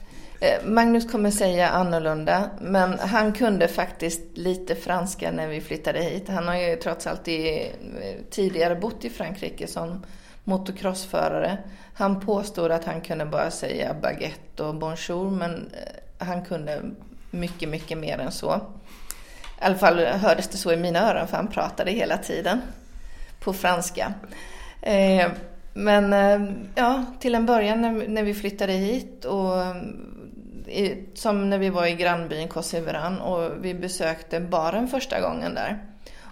Eh, 0.43 0.65
Magnus 0.65 1.13
kommer 1.13 1.31
säga 1.31 1.69
annorlunda, 1.69 2.51
men 2.61 2.99
han 2.99 3.33
kunde 3.33 3.69
faktiskt 3.69 4.21
lite 4.35 4.75
franska 4.75 5.33
när 5.33 5.49
vi 5.49 5.61
flyttade 5.61 6.03
hit. 6.03 6.29
Han 6.29 6.49
har 6.49 6.57
ju 6.57 6.77
trots 6.77 7.07
allt 7.07 7.29
i, 7.29 7.71
eh, 8.01 8.25
tidigare 8.31 8.75
bott 8.75 9.05
i 9.05 9.11
Frankrike 9.11 9.67
som 9.67 10.05
motocrossförare. 10.45 11.59
Han 11.95 12.21
påstod 12.21 12.73
att 12.73 12.85
han 12.85 13.01
kunde 13.01 13.27
bara 13.27 13.51
säga 13.51 13.95
baguette 14.03 14.63
och 14.63 14.75
bonjour, 14.75 15.31
men 15.31 15.53
eh, 15.53 16.27
han 16.27 16.45
kunde 16.45 16.83
mycket, 17.31 17.69
mycket 17.69 17.99
mer 17.99 18.19
än 18.19 18.33
så. 18.33 18.55
I 19.61 19.65
alla 19.65 19.79
fall 19.79 19.99
hördes 19.99 20.49
det 20.49 20.57
så 20.57 20.73
i 20.73 20.77
mina 20.77 21.11
öron 21.11 21.29
för 21.29 21.37
han 21.37 21.49
pratade 21.49 21.91
hela 21.91 22.19
tiden 22.19 22.61
på 23.41 23.53
franska. 23.53 24.15
Men 25.75 26.13
ja, 26.75 27.05
till 27.21 27.35
en 27.35 27.47
början 27.47 28.05
när 28.09 28.23
vi 28.23 28.35
flyttade 28.35 28.73
hit 28.73 29.25
och 29.25 29.57
som 31.15 31.51
när 31.51 31.59
vi 31.59 31.71
var 31.71 31.87
i 31.87 31.95
grannbyn 31.95 32.49
Kosseveran 32.49 33.21
och 33.21 33.65
vi 33.65 33.75
besökte 33.75 34.41
baren 34.41 34.89
första 34.89 35.21
gången 35.21 35.55
där. 35.55 35.83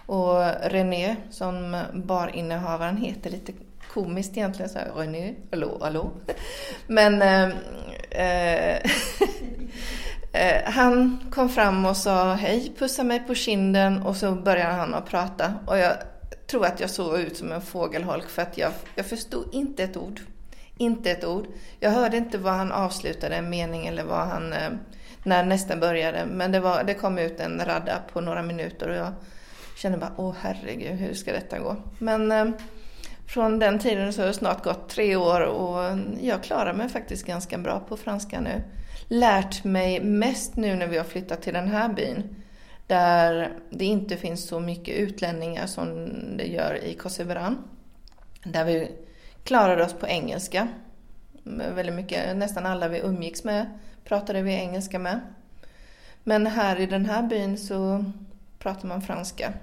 Och 0.05 0.43
René, 0.63 1.15
som 1.29 1.83
barinnehavaren 1.93 2.97
heter, 2.97 3.29
lite 3.29 3.53
komiskt 3.93 4.37
egentligen, 4.37 4.69
så 4.69 4.79
här, 4.79 4.91
René, 4.95 5.33
hallå, 5.51 5.77
hallå. 5.81 6.11
Men 6.87 7.21
eh, 7.21 7.49
eh 8.09 8.81
Eh, 10.33 10.71
han 10.71 11.19
kom 11.31 11.49
fram 11.49 11.85
och 11.85 11.97
sa 11.97 12.33
hej, 12.33 12.73
pussade 12.77 13.07
mig 13.07 13.19
på 13.19 13.35
kinden 13.35 14.01
och 14.01 14.15
så 14.15 14.31
började 14.31 14.73
han 14.73 14.93
att 14.93 15.05
prata. 15.05 15.53
Och 15.65 15.77
jag 15.77 15.93
tror 16.47 16.65
att 16.65 16.79
jag 16.79 16.89
såg 16.89 17.19
ut 17.19 17.37
som 17.37 17.51
en 17.51 17.61
fågelholk 17.61 18.29
för 18.29 18.41
att 18.41 18.57
jag, 18.57 18.71
jag 18.95 19.05
förstod 19.05 19.53
inte 19.53 19.83
ett 19.83 19.97
ord. 19.97 20.21
Inte 20.81 21.11
ett 21.11 21.25
ord. 21.25 21.47
Jag 21.79 21.91
hörde 21.91 22.17
inte 22.17 22.37
vad 22.37 22.53
han 22.53 22.71
avslutade 22.71 23.35
en 23.35 23.49
mening 23.49 23.87
eller 23.87 24.03
vad 24.03 24.27
han, 24.27 24.53
eh, 24.53 24.69
när 25.23 25.45
nästan 25.45 25.79
började. 25.79 26.25
Men 26.25 26.51
det, 26.51 26.59
var, 26.59 26.83
det 26.83 26.93
kom 26.93 27.17
ut 27.17 27.39
en 27.39 27.61
radda 27.65 28.01
på 28.13 28.21
några 28.21 28.43
minuter 28.43 28.89
och 28.89 28.95
jag 28.95 29.13
kände 29.77 29.97
bara, 29.97 30.13
åh 30.17 30.35
herregud, 30.41 30.99
hur 30.99 31.13
ska 31.13 31.31
detta 31.31 31.59
gå? 31.59 31.75
Men 31.99 32.31
eh, 32.31 32.45
från 33.27 33.59
den 33.59 33.79
tiden 33.79 34.13
så 34.13 34.21
har 34.21 34.27
det 34.27 34.33
snart 34.33 34.63
gått 34.63 34.89
tre 34.89 35.15
år 35.15 35.41
och 35.41 35.97
jag 36.21 36.43
klarar 36.43 36.73
mig 36.73 36.89
faktiskt 36.89 37.25
ganska 37.25 37.57
bra 37.57 37.79
på 37.79 37.97
franska 37.97 38.41
nu 38.41 38.63
lärt 39.11 39.63
mig 39.63 40.03
mest 40.03 40.55
nu 40.55 40.75
när 40.75 40.87
vi 40.87 40.97
har 40.97 41.03
flyttat 41.03 41.41
till 41.41 41.53
den 41.53 41.67
här 41.67 41.89
byn. 41.89 42.35
Där 42.87 43.53
det 43.69 43.85
inte 43.85 44.17
finns 44.17 44.47
så 44.47 44.59
mycket 44.59 44.95
utlänningar 44.95 45.67
som 45.67 46.07
det 46.37 46.45
gör 46.45 46.83
i 46.83 46.93
Kosseveran. 46.93 47.57
Där 48.43 48.65
vi 48.65 48.91
klarade 49.43 49.83
oss 49.83 49.93
på 49.93 50.07
engelska. 50.07 50.67
Väldigt 51.75 51.95
mycket, 51.95 52.37
nästan 52.37 52.65
alla 52.65 52.87
vi 52.87 52.99
umgicks 52.99 53.43
med 53.43 53.79
pratade 54.05 54.41
vi 54.41 54.53
engelska 54.53 54.99
med. 54.99 55.19
Men 56.23 56.47
här 56.47 56.79
i 56.79 56.85
den 56.85 57.05
här 57.05 57.23
byn 57.23 57.57
så 57.57 58.05
pratar 58.59 58.87
man 58.87 59.01
franska. 59.01 59.53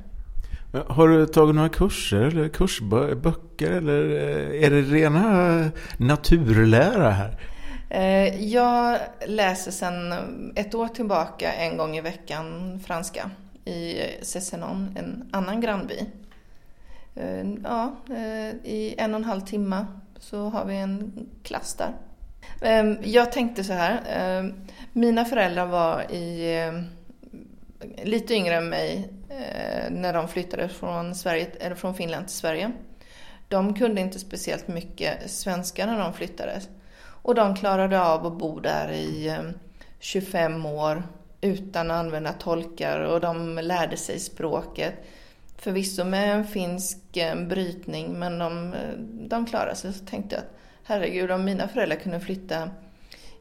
Har 0.87 1.09
du 1.09 1.27
tagit 1.27 1.55
några 1.55 1.69
kurser 1.69 2.23
eller 2.23 2.49
kursböcker 2.49 3.71
eller 3.71 4.05
eh, 4.05 4.65
är 4.65 4.71
det 4.71 4.83
rena 4.83 5.71
naturlära 5.99 7.11
här? 7.11 7.39
Eh, 7.91 8.45
jag 8.45 8.99
läser 9.27 9.71
sedan 9.71 10.13
ett 10.57 10.75
år 10.75 10.89
tillbaka 10.89 11.53
en 11.53 11.77
gång 11.77 11.97
i 11.97 12.01
veckan 12.01 12.81
franska 12.87 13.31
i 13.65 14.01
Cessenon, 14.23 14.97
en 14.99 15.29
annan 15.33 15.61
grannby. 15.61 16.07
Eh, 17.15 17.47
ja, 17.65 17.97
eh, 18.11 18.49
i 18.65 18.95
en 18.99 19.15
och 19.15 19.21
en 19.21 19.25
halv 19.25 19.41
timme 19.41 19.87
så 20.19 20.49
har 20.49 20.65
vi 20.65 20.77
en 20.77 21.13
klass 21.43 21.75
där. 21.75 21.93
Ehm, 22.63 22.97
jag 23.03 23.33
tänkte 23.33 23.65
så 23.65 23.73
här, 23.73 24.03
ehm, 24.09 24.55
mina 24.93 25.25
föräldrar 25.25 25.67
var 25.67 26.13
i, 26.13 26.57
eh, 26.57 26.83
lite 28.05 28.35
yngre 28.35 28.55
än 28.55 28.69
mig 28.69 29.11
när 29.91 30.13
de 30.13 30.29
flyttade 30.29 30.69
från, 30.69 31.15
Sverige, 31.15 31.47
eller 31.61 31.77
från 31.77 31.95
Finland 31.95 32.27
till 32.27 32.37
Sverige. 32.37 32.73
De 33.49 33.75
kunde 33.75 34.01
inte 34.01 34.19
speciellt 34.19 34.69
mycket 34.69 35.31
svenska 35.31 35.87
när 35.87 35.99
de 35.99 36.13
flyttade. 36.13 36.61
Och 37.23 37.35
de 37.35 37.57
klarade 37.57 38.03
av 38.03 38.27
att 38.27 38.39
bo 38.39 38.61
där 38.61 38.93
i 38.93 39.29
ehm, 39.29 39.53
25 39.99 40.67
år 40.67 41.03
utan 41.41 41.91
att 41.91 41.97
använda 41.97 42.33
tolkar 42.33 43.01
och 43.01 43.21
de 43.21 43.59
lärde 43.63 43.97
sig 43.97 44.19
språket. 44.21 44.95
Förvisso 45.59 46.05
med 46.05 46.35
en 46.35 46.45
finsk 46.45 47.17
eh, 47.17 47.47
brytning 47.47 48.19
men 48.19 48.39
de, 48.39 48.73
eh, 48.73 48.99
de 49.29 49.47
klarade 49.47 49.77
sig. 49.77 49.93
Så 49.93 50.05
tänkte 50.05 50.35
jag 50.35 50.43
att 50.43 50.51
herregud, 50.85 51.31
om 51.31 51.45
mina 51.45 51.69
föräldrar 51.69 51.97
kunde 51.97 52.21
flytta 52.21 52.71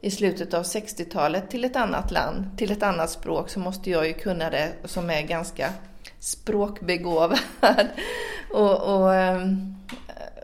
i 0.00 0.10
slutet 0.10 0.54
av 0.54 0.62
60-talet 0.62 1.50
till 1.50 1.64
ett 1.64 1.76
annat 1.76 2.10
land, 2.10 2.44
till 2.56 2.72
ett 2.72 2.82
annat 2.82 3.10
språk, 3.10 3.50
så 3.50 3.60
måste 3.60 3.90
jag 3.90 4.06
ju 4.06 4.12
kunna 4.12 4.50
det 4.50 4.72
som 4.84 5.10
är 5.10 5.22
ganska 5.22 5.70
språkbegåvad. 6.18 7.38
och, 8.52 8.94
och 8.94 9.14
ehm, 9.14 9.74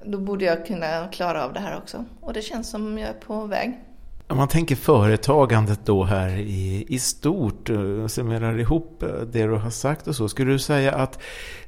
då 0.04 0.18
borde 0.18 0.44
jag 0.44 0.66
kunna 0.66 1.08
klara 1.08 1.44
av 1.44 1.52
det 1.52 1.60
här 1.60 1.76
också. 1.76 2.04
Och 2.20 2.32
det 2.32 2.42
känns 2.42 2.70
som 2.70 2.98
jag 2.98 3.08
är 3.08 3.14
på 3.14 3.46
väg. 3.46 3.80
Om 4.28 4.36
man 4.36 4.48
tänker 4.48 4.76
företagandet 4.76 5.80
då 5.84 6.04
här 6.04 6.28
i, 6.28 6.84
i 6.88 6.98
stort, 6.98 7.70
eh, 7.70 7.80
och 7.80 8.10
summerar 8.10 8.60
ihop 8.60 9.04
det 9.32 9.42
du 9.42 9.56
har 9.56 9.70
sagt 9.70 10.06
och 10.06 10.16
så. 10.16 10.28
Skulle 10.28 10.52
du 10.52 10.58
säga 10.58 10.94
att 10.94 11.18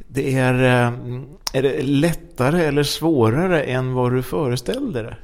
det 0.08 0.34
är, 0.34 0.54
eh, 0.54 0.92
är 1.52 1.62
det 1.62 1.82
lättare 1.82 2.64
eller 2.64 2.82
svårare 2.82 3.62
än 3.62 3.94
vad 3.94 4.12
du 4.12 4.22
föreställde 4.22 5.02
dig? 5.02 5.16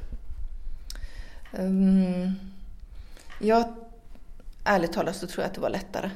Um, 1.59 2.35
jag, 3.39 3.65
ärligt 4.63 4.93
talat 4.93 5.15
så 5.15 5.27
tror 5.27 5.43
jag 5.43 5.49
att 5.49 5.55
det 5.55 5.61
var 5.61 5.69
lättare. 5.69 6.09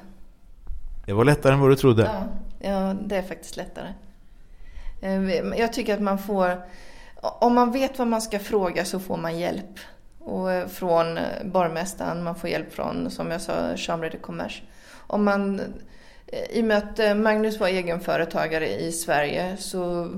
Det 1.05 1.13
var 1.13 1.25
lättare 1.25 1.53
än 1.53 1.59
vad 1.59 1.69
du 1.69 1.75
trodde? 1.75 2.03
Ja, 2.03 2.23
ja 2.69 2.95
det 3.05 3.15
är 3.15 3.23
faktiskt 3.23 3.57
lättare. 3.57 3.93
Jag 5.57 5.73
tycker 5.73 5.93
att 5.93 6.01
man 6.01 6.19
får 6.19 6.61
om 7.21 7.55
man 7.55 7.71
vet 7.71 7.99
vad 7.99 8.07
man 8.07 8.21
ska 8.21 8.39
fråga 8.39 8.85
så 8.85 8.99
får 8.99 9.17
man 9.17 9.39
hjälp. 9.39 9.79
Och 10.19 10.51
eh, 10.51 10.67
från 10.67 11.19
borgmästaren, 11.45 12.23
man 12.23 12.35
får 12.35 12.49
hjälp 12.49 12.73
från, 12.73 13.11
som 13.11 13.31
jag 13.31 13.41
sa, 13.41 13.77
Chambre 13.77 14.09
de 14.09 14.17
Commerce. 14.17 14.63
Om 14.93 15.25
man, 15.25 15.61
i 16.31 16.61
och 16.61 16.65
med 16.65 16.77
att 16.77 16.99
eh, 16.99 17.15
Magnus 17.15 17.59
var 17.59 17.67
egenföretagare 17.67 18.79
i 18.79 18.91
Sverige 18.91 19.57
så 19.57 20.11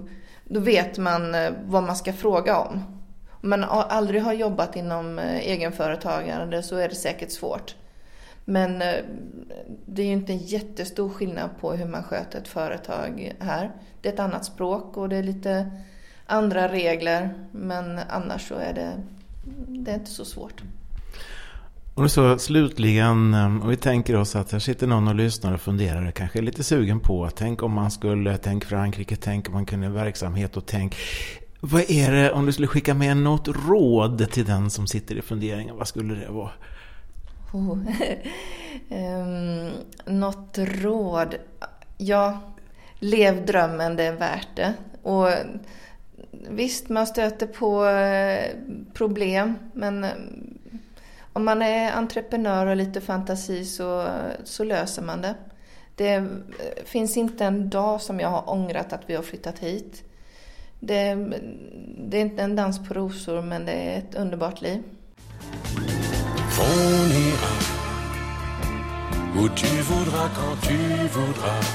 då 0.44 0.60
vet 0.60 0.98
man 0.98 1.36
eh, 1.36 1.52
vad 1.66 1.84
man 1.84 1.96
ska 1.96 2.14
fråga 2.14 2.58
om. 2.58 2.84
Om 3.30 3.50
man 3.50 3.64
aldrig 3.64 4.22
har 4.22 4.34
jobbat 4.34 4.76
inom 4.76 5.20
eh, 5.20 5.38
egenföretagande 5.38 6.64
så 6.64 6.76
är 6.76 6.90
det 6.90 6.96
säkert 6.96 7.32
svårt. 7.32 7.76
Men 8.46 8.80
det 9.86 10.02
är 10.02 10.06
ju 10.06 10.12
inte 10.12 10.34
en 10.34 10.38
jättestor 10.38 11.10
skillnad 11.10 11.50
på 11.60 11.72
hur 11.72 11.86
man 11.86 12.04
sköter 12.04 12.40
ett 12.40 12.48
företag 12.48 13.34
här. 13.40 13.72
Det 14.02 14.10
är 14.10 14.14
ett 14.14 14.20
annat 14.20 14.46
språk 14.46 14.98
och 14.98 15.10
det 15.10 15.16
är 15.16 15.24
lite 15.24 15.72
andra 16.26 16.72
regler. 16.72 17.34
Men 17.52 18.00
annars 18.10 18.48
så 18.48 18.56
är 18.56 18.74
det, 18.74 18.92
det 19.68 19.92
är 19.92 19.96
inte 19.96 20.12
så 20.12 20.26
svårt. 20.26 20.64
Och 22.00 22.12
så 22.12 22.38
slutligen, 22.38 23.34
ehm, 23.34 23.62
om 23.62 23.70
vi 23.70 23.76
tänker 23.76 24.16
oss 24.16 24.36
att 24.36 24.52
här 24.52 24.60
sitter 24.60 24.88
någon 24.88 25.08
och 25.08 25.16
lyssnar 25.16 25.54
och 25.54 25.62
funderar, 25.62 26.08
och 26.08 26.14
kanske 26.14 26.40
är 26.40 26.44
lite 26.44 26.64
sugen 26.64 27.00
på, 27.00 27.30
tänk 27.36 27.64
om 27.64 27.72
man 27.72 27.92
skulle, 27.92 28.38
tänk 28.38 28.66
Frankrike, 28.66 29.16
tänk 29.16 29.48
om 29.48 29.54
man 29.54 29.66
kunde 29.66 29.90
verksamhet 29.90 30.58
och 30.58 30.66
tänk, 30.66 30.96
vad 31.60 31.92
är 31.92 32.12
det, 32.12 32.32
om 32.32 32.46
du 32.46 32.52
skulle 32.52 32.68
skicka 32.68 32.94
med 32.94 33.18
något 33.18 33.48
råd 33.48 34.32
till 34.32 34.46
den 34.46 34.70
som 34.70 34.88
sitter 34.88 35.16
i 35.16 35.22
funderingen, 35.22 35.78
vad 35.78 35.88
skulle 35.88 36.16
det 36.16 36.32
vara? 36.32 36.52
Oh. 37.54 37.78
um, 38.90 39.72
något 40.20 40.58
råd? 40.58 41.36
Ja, 41.98 42.40
lev 43.00 43.46
drömmen, 43.46 43.96
det 43.96 44.04
är 44.04 44.16
värt 44.16 44.56
det. 44.56 44.74
Och 45.04 45.28
visst, 46.50 46.90
man 46.90 47.08
stöter 47.08 47.48
på 47.48 47.86
eh, 47.86 48.46
problem, 48.94 49.56
men 49.74 50.04
ehm, 50.04 50.59
om 51.40 51.46
man 51.46 51.62
är 51.62 51.92
entreprenör 51.92 52.68
och 52.68 52.76
lite 52.76 53.02
fantasi 53.02 53.66
så, 53.66 54.10
så 54.44 54.64
löser 54.64 55.02
man 55.02 55.22
det. 55.22 55.36
Det 55.96 56.28
finns 56.86 57.18
inte 57.18 57.46
en 57.46 57.70
dag 57.70 58.02
som 58.02 58.20
jag 58.20 58.30
har 58.30 58.50
ångrat 58.50 58.94
att 58.94 59.02
vi 59.06 59.16
har 59.16 59.24
flyttat 59.24 59.60
hit. 59.60 60.04
Det, 60.80 61.16
det 61.98 62.18
är 62.18 62.22
inte 62.22 62.44
en 62.44 62.56
dans 62.56 62.88
på 62.88 62.94
rosor, 62.94 63.42
men 63.42 63.66
det 63.66 63.72
är 63.72 63.98
ett 63.98 64.16
underbart 64.16 64.62
liv. 64.62 64.84
Où 69.36 69.48
tu 69.56 69.82
voudras 69.82 70.32
quand 70.36 70.62
tu 70.68 70.78
voudras 71.16 71.66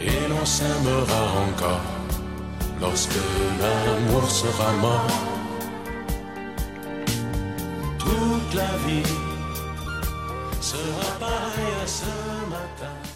et 0.00 0.28
l'on 0.28 0.44
s'aimera 0.44 1.20
encore 1.46 1.80
lorsque 2.80 3.20
l'amour 3.60 4.28
sera 4.28 4.72
mort. 4.82 5.33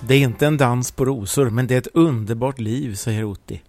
Det 0.01 0.15
är 0.15 0.21
inte 0.21 0.47
en 0.47 0.57
dans 0.57 0.91
på 0.91 1.05
rosor, 1.05 1.51
men 1.51 1.67
det 1.67 1.75
är 1.75 1.79
ett 1.79 1.89
underbart 1.95 2.59
liv, 2.59 2.95
säger 2.95 3.25
Otti. 3.25 3.63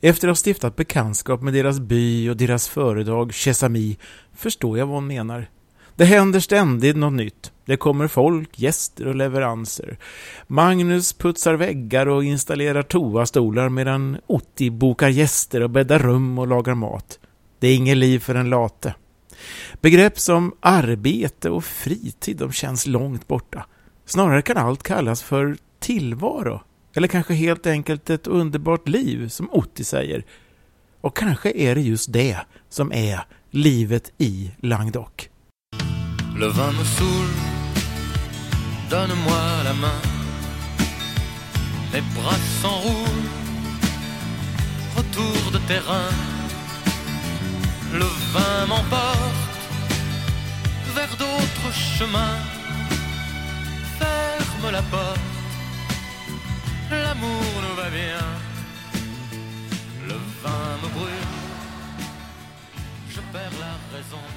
Efter 0.00 0.28
att 0.28 0.38
ha 0.38 0.50
stiftat 0.50 0.76
bekantskap 0.76 1.42
med 1.42 1.54
deras 1.54 1.80
by 1.80 2.30
och 2.30 2.36
deras 2.36 2.68
företag 2.68 3.34
Chesami 3.34 3.96
förstår 4.36 4.78
jag 4.78 4.86
vad 4.86 4.94
hon 4.94 5.06
menar. 5.06 5.50
Det 5.96 6.04
händer 6.04 6.40
ständigt 6.40 6.96
något 6.96 7.12
nytt. 7.12 7.52
Det 7.64 7.76
kommer 7.76 8.08
folk, 8.08 8.58
gäster 8.58 9.06
och 9.06 9.14
leveranser. 9.14 9.98
Magnus 10.46 11.12
putsar 11.12 11.54
väggar 11.54 12.06
och 12.06 12.24
installerar 12.24 12.82
toastolar 12.82 13.68
medan 13.68 14.18
Otti 14.26 14.70
bokar 14.70 15.08
gäster 15.08 15.62
och 15.62 15.70
bäddar 15.70 15.98
rum 15.98 16.38
och 16.38 16.46
lagar 16.46 16.74
mat. 16.74 17.18
Det 17.58 17.68
är 17.68 17.76
inget 17.76 17.96
liv 17.96 18.18
för 18.18 18.34
en 18.34 18.50
late. 18.50 18.94
Begrepp 19.80 20.18
som 20.18 20.54
arbete 20.60 21.50
och 21.50 21.64
fritid 21.64 22.36
de 22.36 22.52
känns 22.52 22.86
långt 22.86 23.28
borta. 23.28 23.66
Snarare 24.06 24.42
kan 24.42 24.56
allt 24.56 24.82
kallas 24.82 25.22
för 25.22 25.56
tillvaro. 25.80 26.60
Eller 26.94 27.08
kanske 27.08 27.34
helt 27.34 27.66
enkelt 27.66 28.10
ett 28.10 28.26
underbart 28.26 28.88
liv, 28.88 29.28
som 29.28 29.48
Otti 29.52 29.84
säger. 29.84 30.24
Och 31.00 31.16
kanske 31.16 31.50
är 31.50 31.74
det 31.74 31.80
just 31.80 32.12
det 32.12 32.38
som 32.68 32.92
är 32.92 33.20
livet 33.50 34.12
i 34.18 34.50
Languedoc. 34.58 35.28
Le 36.38 36.46
vin 36.46 36.74
me 36.78 36.84
saoule, 36.84 37.32
donne-moi 38.90 39.64
la 39.64 39.72
main. 39.72 40.16
Les 41.92 42.02
bras 42.14 42.40
s'enroulent, 42.60 43.30
retour 44.96 45.52
de 45.52 45.58
terrain. 45.66 46.35
le 47.98 48.08
vin 48.34 48.66
m'emporte 48.66 49.42
vers 50.94 51.16
d'autres 51.16 51.72
chemins. 51.72 52.38
Ferme 53.98 54.70
la 54.72 54.82
porte, 54.82 55.20
l'amour 56.90 57.52
nous 57.64 57.76
va 57.82 57.88
bien. 57.90 58.24
Le 60.08 60.16
vin 60.42 60.66
me 60.82 60.88
brûle, 60.96 61.32
je 63.14 63.20
perds 63.32 63.58
la 63.60 63.74
raison. 63.96 64.35